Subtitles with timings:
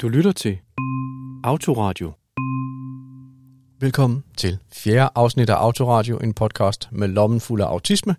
[0.00, 0.58] Du lytter til
[1.44, 2.12] Autoradio.
[3.80, 8.16] Velkommen til fjerde afsnit af Autoradio, en podcast med lommen fuld af autisme.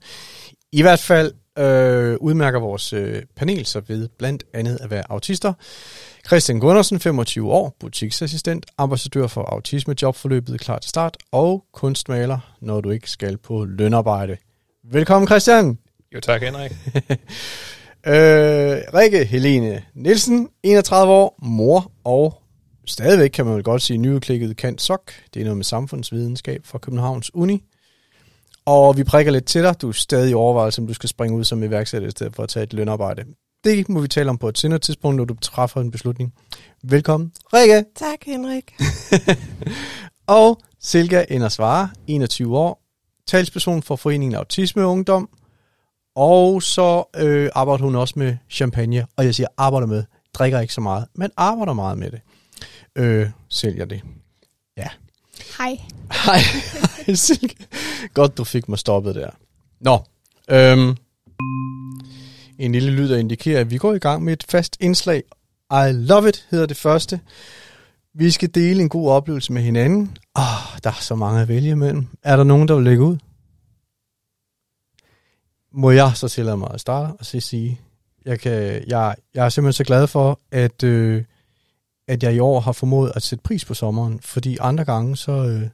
[0.72, 5.54] I hvert fald øh, udmærker vores øh, panel sig ved blandt andet at være autister.
[6.28, 12.82] Christian Gundersen, 25 år, butiksassistent, ambassadør for autisme jobforløbet klar til start og kunstmaler, når
[12.82, 14.38] du ikke skal på lønarbejde.
[14.84, 15.78] Velkommen Christian!
[16.16, 16.72] Jo tak, Henrik.
[18.08, 18.14] Øh,
[18.94, 22.42] Rikke Helene Nielsen, 31 år, mor og
[22.86, 25.12] stadigvæk kan man vel godt sige nyudklikket kant sok.
[25.34, 27.64] Det er noget med samfundsvidenskab fra Københavns Uni.
[28.66, 29.82] Og vi prikker lidt til dig.
[29.82, 32.44] Du er stadig i overvejelse, om du skal springe ud som iværksætter i stedet for
[32.44, 33.24] at tage et lønarbejde.
[33.64, 36.34] Det må vi tale om på et senere tidspunkt, når du træffer en beslutning.
[36.84, 37.84] Velkommen, Rikke.
[37.96, 38.74] Tak, Henrik.
[40.28, 42.82] Og Silke Endersvare, 21 år,
[43.28, 45.30] talsperson for Foreningen Autisme Ungdom.
[46.16, 50.74] Og så øh, arbejder hun også med champagne, og jeg siger arbejder med, drikker ikke
[50.74, 52.22] så meget, men arbejder meget med det.
[52.96, 54.02] Øh, sælger det.
[55.58, 55.80] Hej.
[56.12, 56.40] Hej,
[57.08, 57.16] hej.
[58.14, 59.30] Godt, du fik mig stoppet der.
[59.80, 60.00] Nå,
[60.50, 60.98] øhm,
[62.60, 65.24] en lille lyd, der indikerer, at vi går i gang med et fast indslag.
[65.72, 67.20] I love it hedder det første.
[68.14, 70.18] Vi skal dele en god oplevelse med hinanden.
[70.36, 72.08] Åh, oh, der er så mange at vælge imellem.
[72.24, 73.18] Er der nogen, der vil lægge ud?
[75.78, 77.82] Må jeg så tillade mig at starte og så sige,
[78.26, 81.24] jeg, kan, jeg, jeg er simpelthen så glad for, at, øh,
[82.08, 85.32] at jeg i år har formået at sætte pris på sommeren, fordi andre gange, så,
[85.32, 85.70] øh,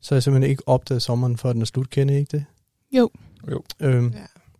[0.00, 1.90] så har jeg simpelthen ikke opdaget sommeren, før den er slut.
[1.90, 2.44] Kender I ikke det?
[2.92, 3.10] Jo.
[3.50, 3.62] Jo.
[3.80, 4.14] Øhm,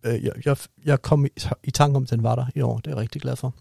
[0.05, 0.11] Ja.
[0.15, 1.29] øh, jeg, jeg, jeg kom i,
[1.65, 2.77] i tanke om, at den var der i år.
[2.79, 3.55] Det er jeg rigtig glad for.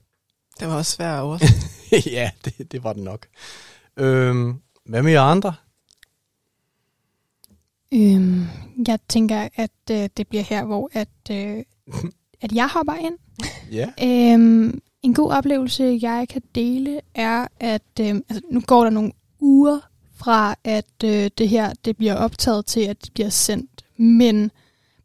[0.59, 3.27] Det var også svært at ja, det, det var den nok.
[3.97, 5.53] Øhm, hvad med jer andre?
[7.93, 8.45] Øhm,
[8.87, 11.63] jeg tænker, at øh, det bliver her, hvor at, øh,
[12.41, 13.17] at jeg hopper ind.
[13.71, 13.89] Ja.
[14.03, 19.11] Øhm, en god oplevelse, jeg kan dele, er, at øh, altså, nu går der nogle
[19.39, 19.79] uger
[20.15, 23.85] fra, at øh, det her det bliver optaget til, at det bliver sendt.
[23.97, 24.51] Men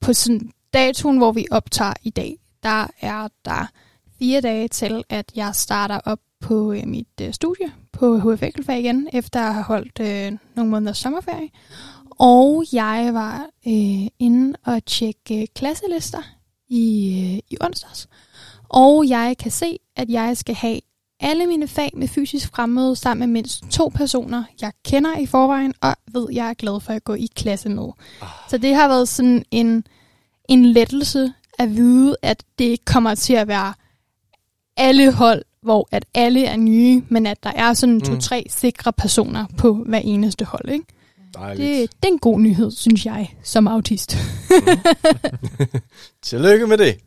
[0.01, 3.71] på sådan datoen, hvor vi optager i dag, der er der
[4.19, 9.09] fire dage til, at jeg starter op på øh, mit øh, studie på HF igen,
[9.13, 11.49] efter at have holdt øh, nogle måneders sommerferie.
[12.19, 16.23] Og jeg var øh, inde og tjekke øh, klasselister
[16.69, 18.09] i, øh, i onsdags.
[18.69, 20.81] Og jeg kan se, at jeg skal have
[21.21, 25.75] alle mine fag med fysisk fremmøde sammen med mindst to personer, jeg kender i forvejen,
[25.81, 27.89] og ved, jeg er glad for at gå i klasse med.
[28.49, 29.85] Så det har været sådan en,
[30.49, 33.75] en lettelse at vide, at det ikke kommer til at være
[34.77, 38.01] alle hold, hvor at alle er nye, men at der er sådan Mm.
[38.01, 40.69] to-tre sikre personer på hver eneste hold.
[40.69, 40.85] Ikke?
[41.39, 41.91] Dejligt.
[41.91, 44.17] Det, det er en god nyhed, synes jeg, som autist.
[46.23, 47.01] Tillykke med det.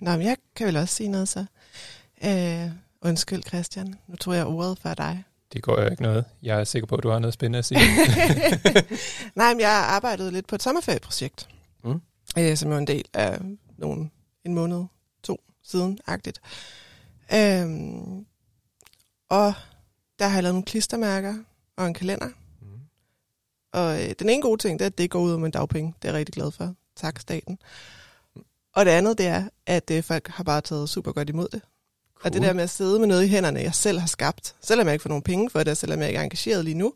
[0.00, 1.44] Nå, men jeg kan vel også sige noget så.
[2.24, 2.70] Øh,
[3.02, 3.94] undskyld, Christian.
[4.08, 5.24] Nu tror jeg ordet før dig.
[5.52, 6.24] Det går jo ikke noget.
[6.42, 7.80] Jeg er sikker på, at du har noget spændende at sige.
[9.34, 11.48] Nej, men jeg har arbejdet lidt på et sommerferieprojekt.
[11.84, 12.00] Mm.
[12.38, 13.38] Øh, som er en del af
[13.78, 14.10] nogle,
[14.44, 14.84] en måned,
[15.22, 16.40] to siden-agtigt.
[17.34, 18.26] Øhm,
[19.28, 19.52] og
[20.18, 21.34] der har jeg lavet nogle klistermærker
[21.76, 22.28] og en kalender.
[23.72, 25.94] Og øh, den ene gode ting, det er, at det går ud om en dagpenge.
[26.02, 26.74] Det er jeg rigtig glad for.
[26.96, 27.58] Tak, staten.
[28.74, 31.60] Og det andet, det er, at øh, folk har bare taget super godt imod det.
[32.14, 32.26] Cool.
[32.26, 34.86] Og det der med at sidde med noget i hænderne, jeg selv har skabt, selvom
[34.86, 36.92] jeg ikke får nogen penge for det, og selvom jeg ikke er engageret lige nu,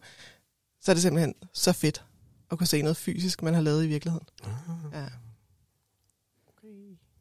[0.81, 2.05] så er det simpelthen så fedt
[2.50, 4.27] at kunne se noget fysisk, man har lavet i virkeligheden.
[4.93, 5.04] Ja.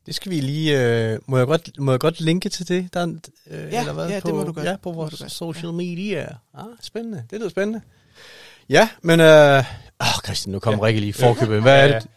[0.06, 0.81] Det skal vi lige...
[1.12, 2.94] Øh, må, jeg godt, må jeg godt linke til det?
[2.94, 3.07] Der, er
[3.47, 4.66] øh, Ja, eller hvad, ja, det på, må du godt.
[4.66, 5.72] Ja, på Det vores social ja.
[5.72, 6.35] media.
[6.53, 7.25] Ah, spændende.
[7.29, 7.81] Det lyder spændende.
[8.71, 9.19] Ja, men...
[9.19, 9.63] Øh,
[10.01, 10.87] åh, Christian, nu kommer ja.
[10.87, 11.61] Rikke lige i forkøbet.
[11.61, 12.07] Hvad er det?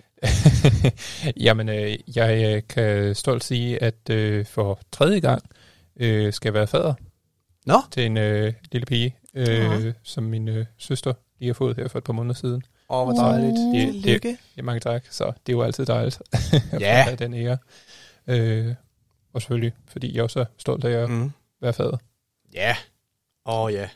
[1.46, 5.42] Jamen, øh, jeg øh, kan stolt sige, at øh, for tredje gang
[5.96, 6.94] øh, skal jeg være fader
[7.66, 11.88] Nå, til en øh, lille pige, øh, som min øh, søster lige har fået her
[11.88, 12.62] for et par måneder siden.
[12.88, 13.52] åh, hvor dejligt.
[13.58, 13.74] Uh.
[13.76, 14.36] Det- det- Tillykke.
[14.56, 15.04] Ja, mange tak.
[15.10, 16.22] Så det er jo altid dejligt
[16.72, 17.06] at Ja.
[17.10, 17.58] få den ære.
[18.26, 18.74] Øh,
[19.34, 21.32] og selvfølgelig, fordi jeg også er stolt af at Mm.
[21.62, 21.96] være fader.
[22.54, 22.76] Ja.
[23.46, 23.88] Åh, ja.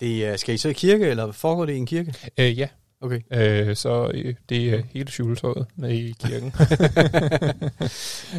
[0.00, 2.14] Det, er- skal I så i kirke, eller foregår det i en kirke?
[2.38, 2.68] Øh, ja,
[3.00, 3.20] Okay.
[3.32, 6.52] øh, så øh, det er hele juletøjet med i kirken.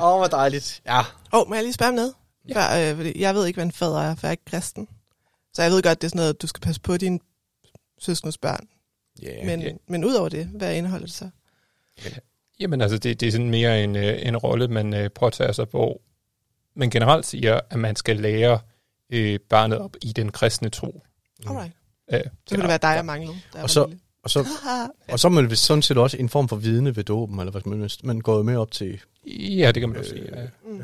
[0.02, 0.82] Åh, oh, hvor dejligt.
[0.86, 1.00] Ja.
[1.00, 2.14] Åh, oh, må jeg lige spørge om noget?
[2.50, 2.54] Ja.
[2.56, 4.88] Før, øh, fordi jeg ved ikke, hvad en fader er, for jeg er ikke kristen.
[5.54, 7.20] Så jeg ved godt, det er sådan noget, at du skal passe på dine
[8.00, 8.68] søskendes børn.
[9.24, 9.46] Yeah.
[9.46, 9.72] Men, ja.
[9.88, 11.30] men ud over det, hvad indeholder det så?
[12.60, 15.66] Jamen altså, det, det er sådan mere en, øh, en rolle, man øh, påtager sig,
[15.72, 16.02] hvor
[16.76, 18.60] man generelt siger, at man skal lære
[19.10, 21.04] øh, barnet op i den kristne tro.
[21.48, 21.72] Alright.
[22.14, 23.38] Øh, Så kunne det være dig, jeg manglede.
[23.54, 24.00] Og så- lille.
[24.24, 24.48] Og så,
[25.12, 27.52] og så er man vist sådan set også en form for vidne ved dåben, eller
[27.52, 29.00] hvad man, man går jo med op til.
[29.28, 30.30] Ja, det kan man også sige.
[30.36, 30.44] Ja.
[30.66, 30.82] Mm.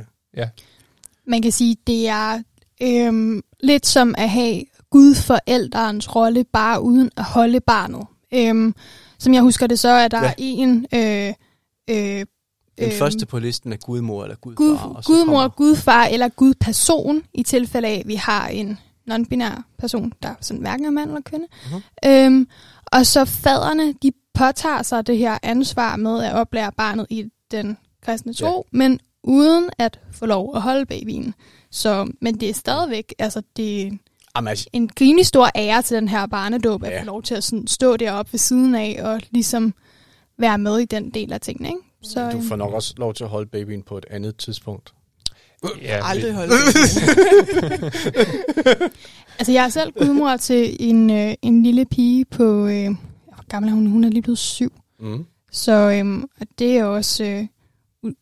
[1.27, 2.41] Man kan sige, det er
[2.81, 8.07] øhm, lidt som at have gudforælderens rolle, bare uden at holde barnet.
[8.33, 8.75] Øhm,
[9.19, 10.25] som jeg husker det, så er der Ja.
[10.27, 10.33] ja.
[10.37, 10.85] en...
[10.93, 11.33] Øh,
[11.89, 12.25] øh, Den
[12.79, 14.55] øhm, første på listen er gudmor eller gudfar.
[14.57, 18.79] Gud, og så gudmor, kommer- gudfar eller gudperson, i tilfælde af, at vi har en
[19.11, 21.45] non-binær person, der sådan hverken er mand eller kvinde.
[21.71, 21.81] Mhm.
[22.05, 22.47] Øhm,
[22.85, 27.77] og så faderne, de påtager sig det her ansvar med at oplære barnet i den
[28.01, 28.77] kristne tro, ja.
[28.77, 31.33] men uden at få lov at holde babyen.
[31.71, 33.91] Så, men det er stadigvæk, altså det er
[34.35, 37.01] Jamen, altså, en rimelig stor ære til den her barnedåb, at Ja.
[37.01, 39.73] få lov til at sådan stå deroppe ved siden af og ligesom
[40.37, 41.69] være med i den del af tingene.
[41.69, 41.79] Ikke?
[42.03, 44.93] Så, du øhm, får nok også lov til at holde babyen på et andet tidspunkt.
[45.81, 46.53] Ja, Aldrig holde.
[49.39, 52.67] Altså, jeg er selv gudmor til en, øh, en lille pige på...
[52.67, 52.89] Øh,
[53.49, 53.87] gammel er hun?
[53.87, 54.73] Hun er lige blevet syv.
[54.99, 55.25] Mm.
[55.51, 57.47] Så øhm, og det er også øh,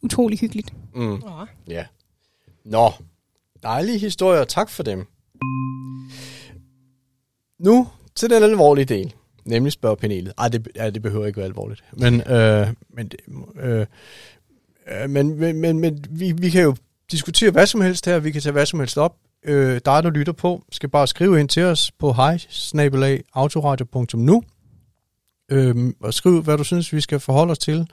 [0.02, 0.74] utrolig hyggeligt.
[0.96, 1.02] Mm.
[1.02, 1.46] Nå.
[1.68, 1.86] Ja.
[2.66, 2.92] Nå,
[3.64, 4.44] dejlige historier.
[4.44, 5.06] Tak for dem.
[7.60, 9.14] Nu til den alvorlige del,
[9.46, 10.34] nemlig spørgepanelet.
[10.38, 11.84] Ej, det, ja, det behøver ikke være alvorligt.
[11.94, 13.12] Men, øh, men,
[13.60, 13.86] øh,
[14.88, 16.76] øh, men, men, men, men vi, vi kan jo
[17.12, 18.20] diskutere hvad som helst her.
[18.20, 19.16] Vi kan tage hvad som helst op.
[19.46, 22.40] Øh, dig, der lytter på, skal bare skrive ind til os på hej
[23.34, 24.44] autoradio.nu
[25.52, 27.88] øh, og skriv, hvad du synes, vi skal forholde os til.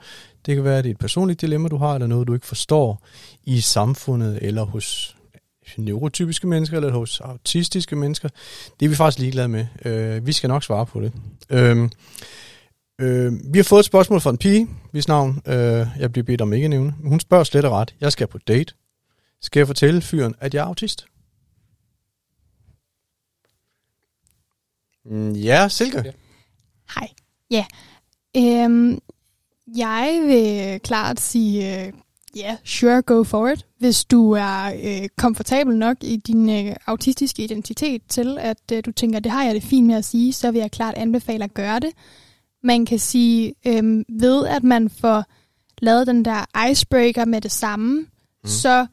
[0.45, 2.47] Det kan være, at det er et personligt dilemma, du har, eller noget, du ikke
[2.47, 3.07] forstår
[3.43, 5.15] i samfundet, eller hos
[5.77, 8.29] neurotypiske mennesker, eller hos autistiske mennesker.
[8.79, 9.65] Det er vi faktisk ligeglade med.
[9.85, 11.11] Øh, vi skal nok svare på det.
[11.49, 11.89] Øh,
[13.01, 16.41] øh, vi har fået et spørgsmål fra en pige, hvis navn øh, jeg bliver bedt
[16.41, 16.93] om ikke at nævne.
[17.03, 17.95] Hun spørger slet og ret.
[18.01, 18.73] Jeg skal på date.
[19.41, 21.05] Skal jeg fortælle fyren, at jeg er autist?
[25.05, 26.01] Mm, ja, Silke.
[26.05, 26.11] Ja.
[26.95, 27.07] Hej.
[27.51, 27.65] Ja.
[28.37, 28.99] Øhm,
[29.77, 31.93] jeg vil klart sige, øh,
[32.35, 33.65] ja, sure, go for it.
[33.77, 38.91] Hvis du er øh, komfortabel nok i din øh, autistiske identitet til, at øh, du
[38.91, 41.53] tænker, det har jeg det fint med at sige, så vil jeg klart anbefale at
[41.53, 41.91] gøre det.
[42.63, 45.23] Man kan sige, øh, ved at man får
[45.81, 48.49] lavet den der icebreaker med det samme, mm.
[48.49, 48.85] så,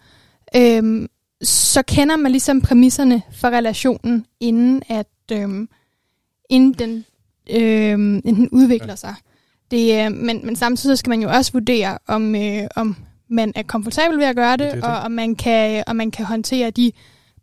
[0.56, 1.08] øh,
[1.42, 5.66] så kender man ligesom præmisserne for relationen, inden at øh,
[6.50, 7.04] inden den,
[7.50, 8.96] øh, inden den udvikler ja.
[8.96, 9.14] sig.
[9.70, 12.96] Det, øh, men, men samtidig så skal man jo også vurdere, om, øh, om
[13.30, 14.84] man er komfortabel ved at gøre det, det det.
[14.84, 16.92] og om man, kan, om man kan håndtere de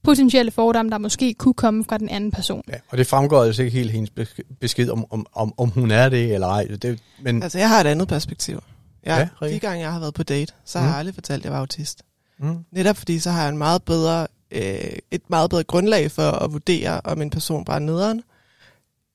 [0.03, 2.61] potentielle fordomme, der måske kunne komme fra den anden person.
[2.69, 5.91] Ja, og det fremgår altså ikke helt hendes besk- besked, om, om, om, om hun
[5.91, 6.63] er det eller ej.
[6.81, 8.59] Det, men Altså, jeg har et andet perspektiv.
[9.03, 9.55] Jeg, Ja, Rikke.
[9.55, 10.89] de gange, jeg har været på date, så har Mm.
[10.91, 12.01] jeg aldrig fortalt, at jeg var autist.
[12.39, 16.31] Mm, Netop fordi, så har jeg en meget bedre, øh, et meget bedre grundlag for
[16.31, 18.21] at vurdere, om en person bare er nederen,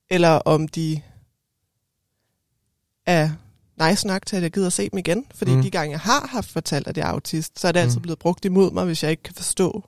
[0.09, 1.01] eller om de
[3.05, 3.29] er
[3.89, 5.25] nice nok til, at jeg gider se dem igen.
[5.35, 5.61] Fordi Mm.
[5.61, 8.01] de gange, jeg har haft fortalt, at jeg er autist, så er det altid Mm.
[8.01, 9.83] blevet brugt imod mig, hvis jeg ikke kan forstå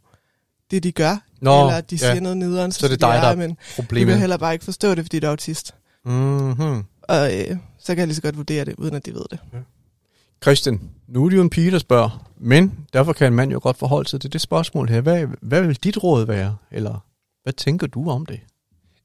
[0.72, 1.18] det, de gør.
[1.42, 2.12] Nå, eller at de ja.
[2.12, 4.12] siger noget nederen, Så er det siger dig, de, der "Ja, er men du problemet.
[4.12, 5.76] kan heller bare ikke forstå det, fordi du er autist.
[6.06, 6.84] Mm-hmm.
[7.02, 9.40] Og øh, så kan jeg lige så godt vurdere det, uden at de ved det.
[10.44, 13.60] Christian, nu er det jo en pige, der spørger, men derfor kan en mand jo
[13.64, 15.02] godt forholde sig til det spørgsmål her.
[15.02, 16.58] Hvad, hvad vil dit råd være?
[16.72, 17.06] Eller
[17.44, 18.40] hvad tænker du om det?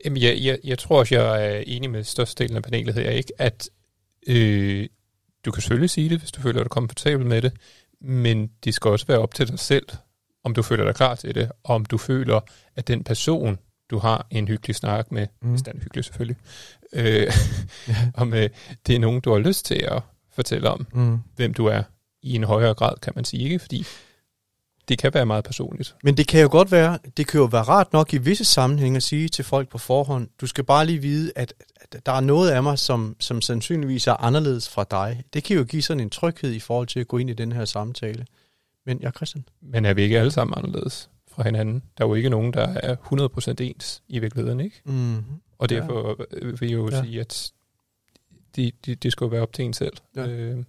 [0.05, 3.33] Jamen, jeg, jeg, jeg tror også, jeg er enig med størstedelen af panelet her, ikke?
[3.39, 3.71] At
[4.27, 4.89] øh,
[5.45, 7.53] du kan selvfølgelig sige det, hvis du føler dig komfortabel med det,
[8.01, 9.87] men det skal også være op til dig selv,
[10.45, 12.41] om du føler dig klar til det, og om du føler,
[12.77, 13.59] at den person,
[13.91, 15.49] du har en hyggelig snak med, Mm.
[15.51, 16.37] hvis den er hyggelig selvfølgelig,
[16.93, 17.33] øh,
[18.23, 18.49] om øh,
[18.87, 20.03] det er nogen, du har lyst til at
[20.39, 21.19] fortælle om, Mm.
[21.37, 21.83] hvem du er,
[22.23, 23.59] i en højere grad, kan man sige, ikke?
[23.59, 23.85] Fordi
[24.89, 25.95] det kan være meget personligt.
[26.03, 28.97] Men det kan jo godt være, det kan jo være rart nok i visse sammenhænge
[28.97, 32.21] at sige til folk på forhånd, du skal bare lige vide, at, at der er
[32.21, 35.23] noget af mig, som, som sandsynligvis er anderledes fra dig.
[35.33, 37.53] Det kan jo give sådan en tryghed i forhold til at gå ind i den
[37.53, 38.27] her samtale.
[38.87, 39.45] Men ja, Christian?
[39.63, 41.83] Men er vi ikke alle sammen anderledes fra hinanden?
[41.99, 44.81] Der er jo ikke nogen, der er 100% ens i virkeligheden, ikke?
[44.85, 45.25] Mm.
[45.59, 46.47] Og derfor ja.
[46.61, 47.03] vil jeg jo Ja.
[47.03, 47.53] sige, at
[48.59, 49.93] det, det, det skal jo være op til en selv.
[50.17, 50.27] Ja.
[50.27, 50.65] Øh,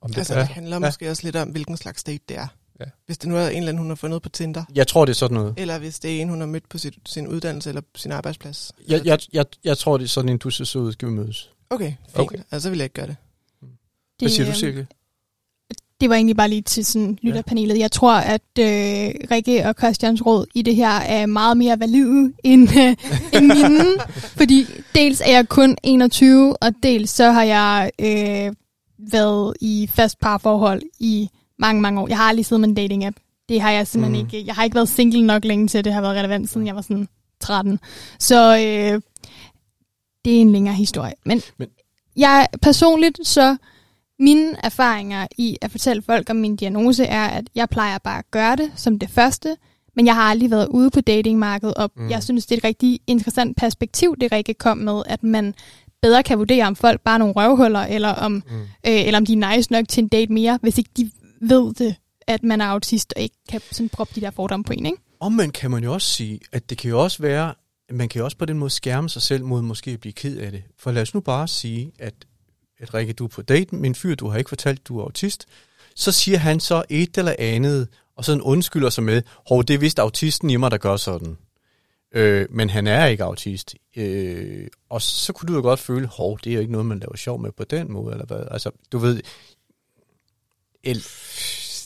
[0.00, 0.38] om det Altså, er.
[0.38, 0.78] det handler Ja.
[0.80, 2.46] måske også lidt om, hvilken slags date det er.
[2.80, 2.84] Ja.
[3.06, 5.12] Hvis det nu er en eller anden, hun har fundet på Tinder, Jeg tror, det
[5.12, 5.54] er sådan noget.
[5.56, 8.72] eller hvis det er en, hun har mødt på sit, sin uddannelse eller sin arbejdsplads.
[8.88, 11.12] Jeg, jeg, jeg, jeg tror, det er sådan en, du ser så ud, skal vi
[11.12, 11.50] mødes.
[11.70, 12.18] Okay, fint.
[12.18, 12.36] Okay.
[12.50, 13.16] Altså, så vil jeg ikke gøre det.
[14.18, 14.86] Hvad siger du, Silke?
[16.00, 17.78] Det var egentlig bare lige til sådan lytterpanelet.
[17.78, 18.64] Jeg tror, at øh,
[19.30, 22.96] Rikke og Christians råd i det her er meget mere valide end, øh,
[23.40, 23.84] end mine.
[24.36, 28.52] fordi dels er jeg kun 21, og dels så har jeg øh,
[29.12, 31.28] været i fast parforhold i
[31.58, 32.08] mange, mange år.
[32.08, 32.74] Jeg har aldrig siddet med en
[33.04, 33.44] dating-app.
[33.48, 34.26] Det har jeg simpelthen Mm.
[34.34, 34.46] ikke.
[34.46, 36.74] Jeg har ikke været single nok længe til, at det har været relevant, siden jeg
[36.74, 37.08] var sådan
[37.40, 37.78] 13.
[38.18, 39.00] Så øh,
[40.24, 41.12] det er en længere historie.
[41.24, 41.68] Men- Men
[42.16, 43.56] jeg personligt så
[44.20, 48.30] mine erfaringer i at fortælle folk om min diagnose er, at jeg plejer bare at
[48.30, 49.56] gøre det som det første,
[49.96, 52.10] men jeg har aldrig været ude på datingmarkedet, og Mm.
[52.10, 55.54] jeg synes, det er et rigtig interessant perspektiv, det Rikke kom med, at man
[56.02, 58.60] bedre kan vurdere, om folk bare er nogle røvhuller, eller om, Mm.
[58.60, 61.10] øh, eller om de er nice nok til en date mere, hvis ikke de
[61.40, 61.94] ved det,
[62.26, 64.98] at man er autist, og ikke kan sådan proppe de der fordomme på en, ikke?
[65.20, 67.54] Omvendt kan man jo også sige, at det kan jo også være,
[67.90, 70.36] man kan jo også på den måde skærme sig selv mod måske at blive ked
[70.38, 70.62] af det.
[70.78, 72.14] For lad os nu bare sige, at,
[72.80, 75.02] at Rikke, du er på date med en fyr, du har ikke fortalt, du er
[75.04, 75.46] autist.
[75.94, 79.78] Så siger han så et eller andet, og sådan undskylder sig med, hov, det er
[79.78, 81.36] vist autisten i mig, der gør sådan.
[82.12, 83.74] Øh, men han er ikke autist.
[83.96, 86.98] Øh, og så kunne du jo godt føle, hov, det er jo ikke noget, man
[86.98, 88.44] laver sjov med på den måde, eller hvad?
[88.50, 89.20] Altså, du ved...
[90.84, 90.96] El,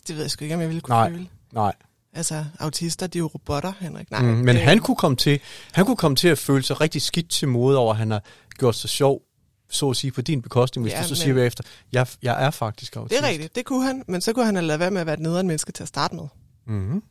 [0.09, 1.11] Det ved jeg sgu ikke, om jeg ville kunne Nej.
[1.11, 1.29] føle.
[1.53, 1.73] nej.
[2.15, 4.11] Altså, autister, de er jo robotter, Henrik.
[4.11, 5.41] Nej, Mm, men det- han kunne komme til,
[5.73, 8.23] han kunne komme til at føle sig rigtig skidt til mode over, at han har
[8.59, 9.23] gjort sig sjov,
[9.73, 12.45] så at sige, på din bekostning, hvis Ja, du så men- siger bagefter, jeg, jeg
[12.47, 13.21] er faktisk autist.
[13.21, 15.07] Det er rigtigt, det kunne han, men så kunne han have ladet være med at
[15.07, 16.25] være et nederen menneske til at starte med.
[16.67, 17.03] Mm-hmm.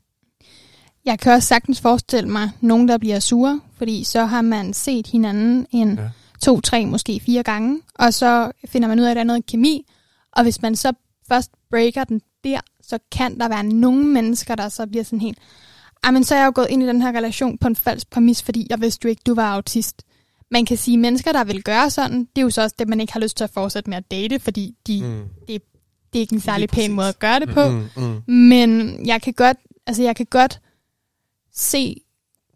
[1.06, 5.08] Jeg kan også sagtens forestille mig nogen, der bliver sure, fordi så har man set
[5.08, 6.10] hinanden en Ja.
[6.42, 9.46] to, tre, måske fire gange, og så finder man ud af, at der er noget
[9.46, 9.86] kemi,
[10.32, 10.94] og hvis man så
[11.28, 15.38] først breaker den der, så kan der være nogle mennesker, der så bliver sådan helt,
[16.14, 18.44] men så er jeg jo gået ind i den her relation på en falsk præmis,
[18.44, 20.02] fordi jeg vidste jo ikke, du var autist.
[20.52, 22.88] Man kan sige, at mennesker, der vil gøre sådan, det er jo så også det,
[22.88, 25.08] man ikke har lyst til at fortsætte med at date, fordi de, mm.
[25.08, 25.28] Mm.
[25.48, 25.56] det
[26.14, 27.70] er ikke en særlig pæn måde at gøre det på.
[27.70, 28.34] Mm, mm.
[28.34, 30.60] Men jeg kan godt, altså jeg kan godt
[31.54, 32.02] se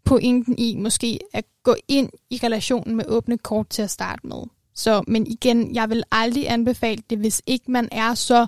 [0.04, 4.42] pointen i måske at gå ind i relationen med åbne kort til at starte med.
[4.74, 8.46] Så, men igen, jeg vil aldrig anbefale det, hvis ikke man er så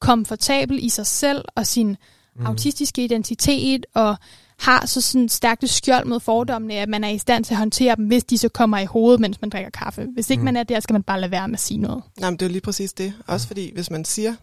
[0.00, 1.96] komfortabel i sig selv og sin
[2.36, 2.46] mm.
[2.46, 4.16] autistiske identitet og
[4.60, 7.58] har så sådan stærkt et skjold mod fordommene, at man er i stand til at
[7.58, 10.06] håndtere dem, hvis de så kommer i hovedet, mens man drikker kaffe.
[10.14, 10.42] Hvis ikke Mm.
[10.42, 10.44] mm.
[10.44, 12.02] man er der, skal man bare lade være med at sige noget.
[12.20, 13.14] Nej, men det er jo lige præcis det.
[13.26, 14.34] Også fordi, hvis man siger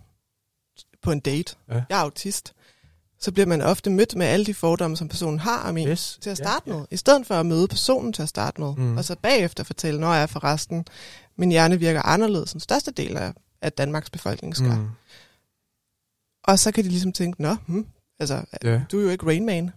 [1.01, 1.75] på en date, Ja.
[1.75, 1.81] ja.
[1.89, 2.53] jeg er autist,
[3.19, 6.17] så bliver man ofte mødt med alle de fordomme, som personen har om en Yes.
[6.21, 6.75] til at Ja, starte ja.
[6.77, 8.83] med, i stedet for at møde personen til at starte med, Mm.
[8.83, 8.97] mm.
[8.97, 10.85] og så bagefter fortælle, når jeg er forresten,
[11.37, 14.69] min hjerne virker anderledes end største del af, af Danmarks befolkning skal.
[14.69, 14.77] Mm.
[14.77, 14.87] Mm.
[16.43, 17.85] Og så kan de ligesom tænke, nå, hmm,
[18.19, 18.81] altså, Ja.
[18.91, 19.71] du er jo ikke Rain Man,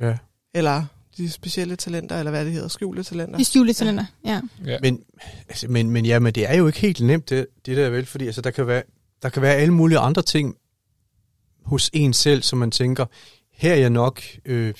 [0.00, 0.16] Ja.
[0.54, 0.84] eller
[1.16, 3.38] de specielle talenter, eller hvad det hedder, skjulte talenter.
[3.38, 4.40] De skjulte talenter, ja.
[4.66, 4.78] Ja.
[4.82, 5.02] Men,
[5.48, 8.06] altså, men, men ja, men det er jo ikke helt nemt, det, det der vel,
[8.06, 8.82] fordi altså, der, kan være,
[9.22, 10.56] der kan være alle mulige andre ting
[11.64, 13.06] hos en selv, som man tænker,
[13.52, 14.74] her er jeg nok, øh,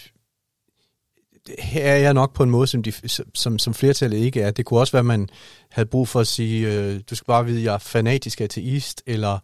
[1.59, 2.93] her er jeg nok på en måde, som, de,
[3.35, 4.51] som, som flertallet ikke er.
[4.51, 5.29] Det kunne også være, at man
[5.71, 9.03] havde brug for at sige, øh, du skal bare vide, at jeg er fanatisk ateist,
[9.07, 9.39] eller,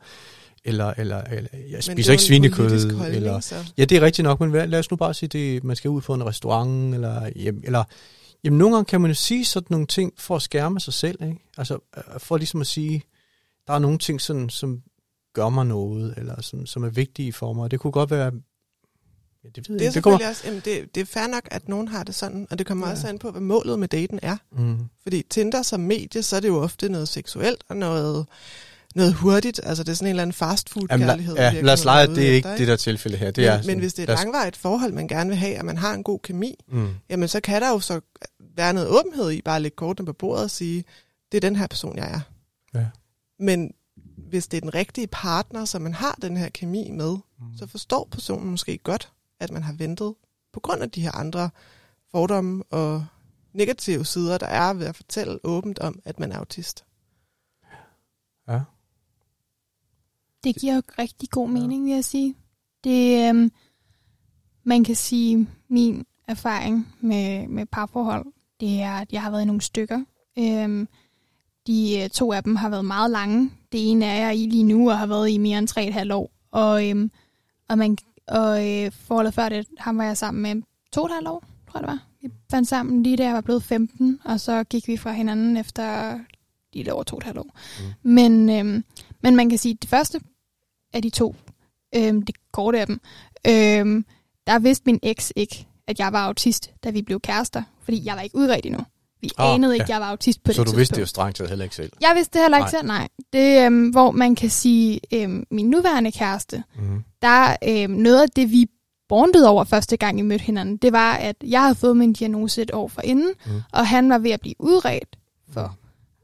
[0.66, 3.72] eller, eller, eller jeg spiser det er ikke svinekød, holdning, eller Så.
[3.78, 6.00] Ja, det er rigtigt nok, men lad os nu bare sige, det, man skal ud
[6.00, 7.84] på en restaurant, eller, hjem, eller
[8.44, 11.22] jamen, nogle gange kan man jo sige sådan nogle ting for at skærme sig selv,
[11.22, 11.38] ikke?
[11.58, 13.02] Altså øh, for ligesom at sige,
[13.66, 14.82] der er nogle ting, sådan, som
[15.34, 17.70] gør mig noget, eller som, som er vigtige for mig.
[17.70, 18.32] Det kunne godt være,
[19.44, 19.94] ja, det ved Det er jeg.
[19.94, 22.58] Det kommer, også, jamen det, det er fair nok, at nogen har det sådan, og
[22.58, 22.92] det kommer ja.
[22.92, 24.36] også an på, hvad målet med daten er.
[24.52, 28.26] mm, Fordi Tinder som medie, så er det jo ofte noget seksuelt og noget,
[28.96, 29.60] noget hurtigt.
[29.62, 31.34] Altså det er sådan en eller anden fast food jamen, kærlighed.
[31.34, 33.30] la, ja, lad os lege, at det er ikke det der tilfælde her.
[33.30, 35.58] Det men, er men sådan, hvis det er et langvarigt forhold, man gerne vil have,
[35.58, 38.00] og man har en god kemi, Mm, jamen så kan der jo så
[38.56, 40.84] være noget åbenhed i bare at lægge kortene på bordet og sige,
[41.32, 42.20] det er den her person, jeg er.
[42.78, 42.86] Ja.
[43.38, 43.74] Men
[44.28, 47.46] hvis det er den rigtige partner, som man har den her kemi med, mm.
[47.58, 50.14] så forstår personen måske godt, at man har ventet
[50.52, 51.50] på grund af de her andre
[52.10, 53.06] fordomme og
[53.54, 56.84] negative sider, der er ved at fortælle åbent om, at man er autist.
[58.48, 58.60] Ja.
[60.44, 62.34] Det giver jo rigtig god mening, vil jeg sige.
[62.84, 63.50] Det, øhm,
[64.64, 68.26] man kan sige, min erfaring med, med parforhold,
[68.60, 70.04] det er, at jeg har været i nogle stykker.
[70.38, 70.88] Øhm,
[71.66, 73.50] de øh, to af dem har været meget lange.
[73.72, 75.92] Det ene er jeg i lige nu, og har været i mere end tre et
[75.94, 76.30] halvt år.
[76.50, 77.10] Og, øhm,
[77.68, 80.62] og, man, og øh, forholdet før det, ham var jeg sammen med
[80.92, 82.06] to og et halvt år, tror jeg det var.
[82.22, 85.56] Vi fandt sammen lige da jeg var blevet 15, og så gik vi fra hinanden
[85.56, 86.18] efter
[86.72, 87.58] lidt over to og et halvt år.
[87.80, 88.10] Mm.
[88.10, 88.84] Men, øhm,
[89.26, 90.20] men man kan sige, at det første
[90.94, 91.34] af de to,
[91.96, 93.00] øhm, det korte af dem,
[93.46, 94.04] øhm,
[94.46, 98.14] der vidste min eks ikke, at jeg var autist, da vi blev kærester, fordi jeg
[98.16, 98.80] var ikke udredt endnu.
[99.20, 99.84] Vi Ah, anede ikke, ja.
[99.84, 101.08] at jeg var autist på Så det du vidste det jo tidspunkt.
[101.08, 101.92] strengt taget heller ikke selv.
[102.00, 102.70] Jeg vidste det heller ikke Nej.
[102.70, 103.08] selv, nej.
[103.32, 107.04] Det, øhm, hvor man kan sige, øhm, min nuværende kæreste, Mm.
[107.22, 108.66] der øhm, noget af det, vi
[109.08, 112.62] bondede over første gang, vi mødte hinanden, det var, at jeg havde fået min diagnose
[112.62, 113.52] et år forinden, Mm.
[113.52, 113.60] mm.
[113.72, 115.16] og han var ved at blive udredt
[115.52, 115.76] for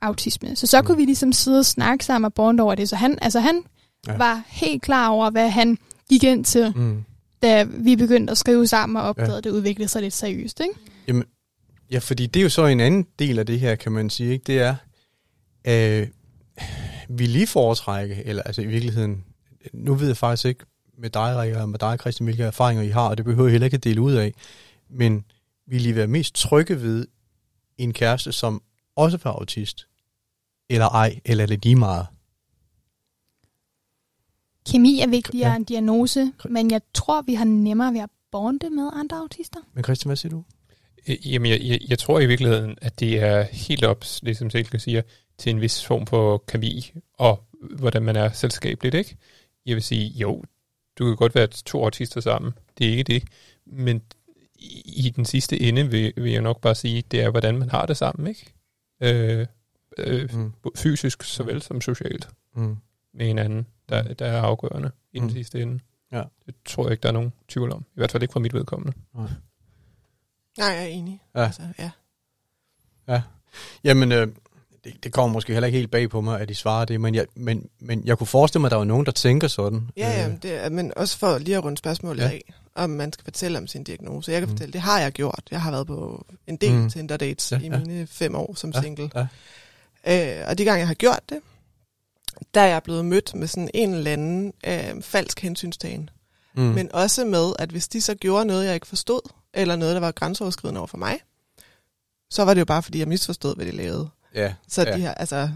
[0.02, 0.56] autisme.
[0.56, 0.86] Så så Mm.
[0.86, 2.88] kunne vi ligesom sidde og snakke sammen og bonde over det.
[2.88, 3.62] Så han, altså han
[4.06, 4.16] Ja.
[4.16, 5.78] var helt klar over, hvad han
[6.08, 7.04] gik ind til, Mm.
[7.42, 9.38] da vi begyndte at skrive sammen og opdagede, Ja.
[9.38, 10.60] at det udviklede sig lidt seriøst.
[10.60, 11.24] Ikke?
[11.90, 14.32] Ja, fordi det er jo så en anden del af det her, kan man sige.
[14.32, 14.44] Ikke?
[14.46, 14.74] Det er,
[15.66, 16.06] øh,
[17.08, 19.24] vi lige foretrække, eller altså i virkeligheden,
[19.72, 20.64] nu ved jeg faktisk ikke,
[20.98, 23.50] med dig, Rikke, og med dig, Christian, hvilke erfaringer I har, og det behøver I
[23.50, 24.34] heller ikke at dele ud af.
[24.90, 25.24] Men
[25.66, 27.06] vil I være mest trygge ved
[27.78, 28.62] en kæreste, som
[28.96, 29.86] også var autist?
[30.70, 32.06] Eller ej, eller er det lige meget?
[34.70, 35.56] Kemi er vigtigere Ja.
[35.56, 39.60] end diagnose, men jeg tror, vi har nemmere ved at bonde med andre autister.
[39.74, 40.44] Men Christian, hvad siger du?
[41.08, 44.78] Øh, Jamen, jeg, jeg, jeg tror i virkeligheden, at det er helt op, ligesom Silke
[44.78, 45.02] siger,
[45.38, 47.44] til en vis form for kemi, og
[47.76, 49.16] hvordan man er selskabeligt, ikke?
[49.66, 50.44] Jeg vil sige, jo,
[50.98, 53.22] du kan godt være to autister sammen, det er ikke det,
[53.66, 54.02] men
[54.54, 57.70] i, i den sidste ende vil, vil jeg nok bare sige, det er, hvordan man
[57.70, 58.52] har det sammen, ikke?
[59.02, 59.46] Øh,
[59.98, 60.52] øh, Mm.
[60.76, 62.76] fysisk såvel som socialt Mm.
[63.14, 65.32] med hinanden, der, der er afgørende i den Mm.
[65.32, 65.80] sidste ende.
[66.12, 66.22] Ja.
[66.46, 67.80] Det tror jeg ikke, der er nogen tvivl om.
[67.80, 68.92] I hvert fald ikke fra mit vedkommende.
[69.14, 71.20] Nej, jeg er enig.
[71.34, 71.44] Ja.
[71.44, 71.90] Altså, ja.
[73.84, 74.28] Jamen, øh,
[74.84, 77.14] det, det kommer måske heller ikke helt bag på mig, at de svarer det, men
[77.14, 79.88] jeg, men, men jeg kunne forestille mig, at der var nogen, der tænker sådan.
[79.96, 82.28] Ja, ja, Øh, men det er, men også for lige at runde spørgsmålet Ja.
[82.28, 82.32] ja.
[82.34, 84.32] af, om man skal fortælle om sin diagnose.
[84.32, 84.50] Jeg kan Mm.
[84.50, 84.56] mm.
[84.56, 85.42] fortælle, det har jeg gjort.
[85.50, 86.78] Jeg har været på en del Mm.
[86.78, 86.90] mm.
[86.90, 87.78] Tinder-dates Ja, ja, i ja.
[87.78, 89.10] mine fem år som Ja, single.
[89.14, 89.26] ja.
[90.08, 91.38] Øh, og de gange, jeg har gjort det,
[92.54, 96.10] der er jeg blevet mødt med sådan en eller anden øh, falsk hensynstagen.
[96.54, 96.62] mm.
[96.62, 99.20] Men også med, at hvis de så gjorde noget, jeg ikke forstod,
[99.54, 101.18] eller noget, der var grænseoverskridende over for mig,
[102.30, 104.08] så var det jo bare, fordi jeg misforstod, hvad de lavede.
[104.34, 104.96] ja, Så ja.
[104.96, 105.50] de her, altså,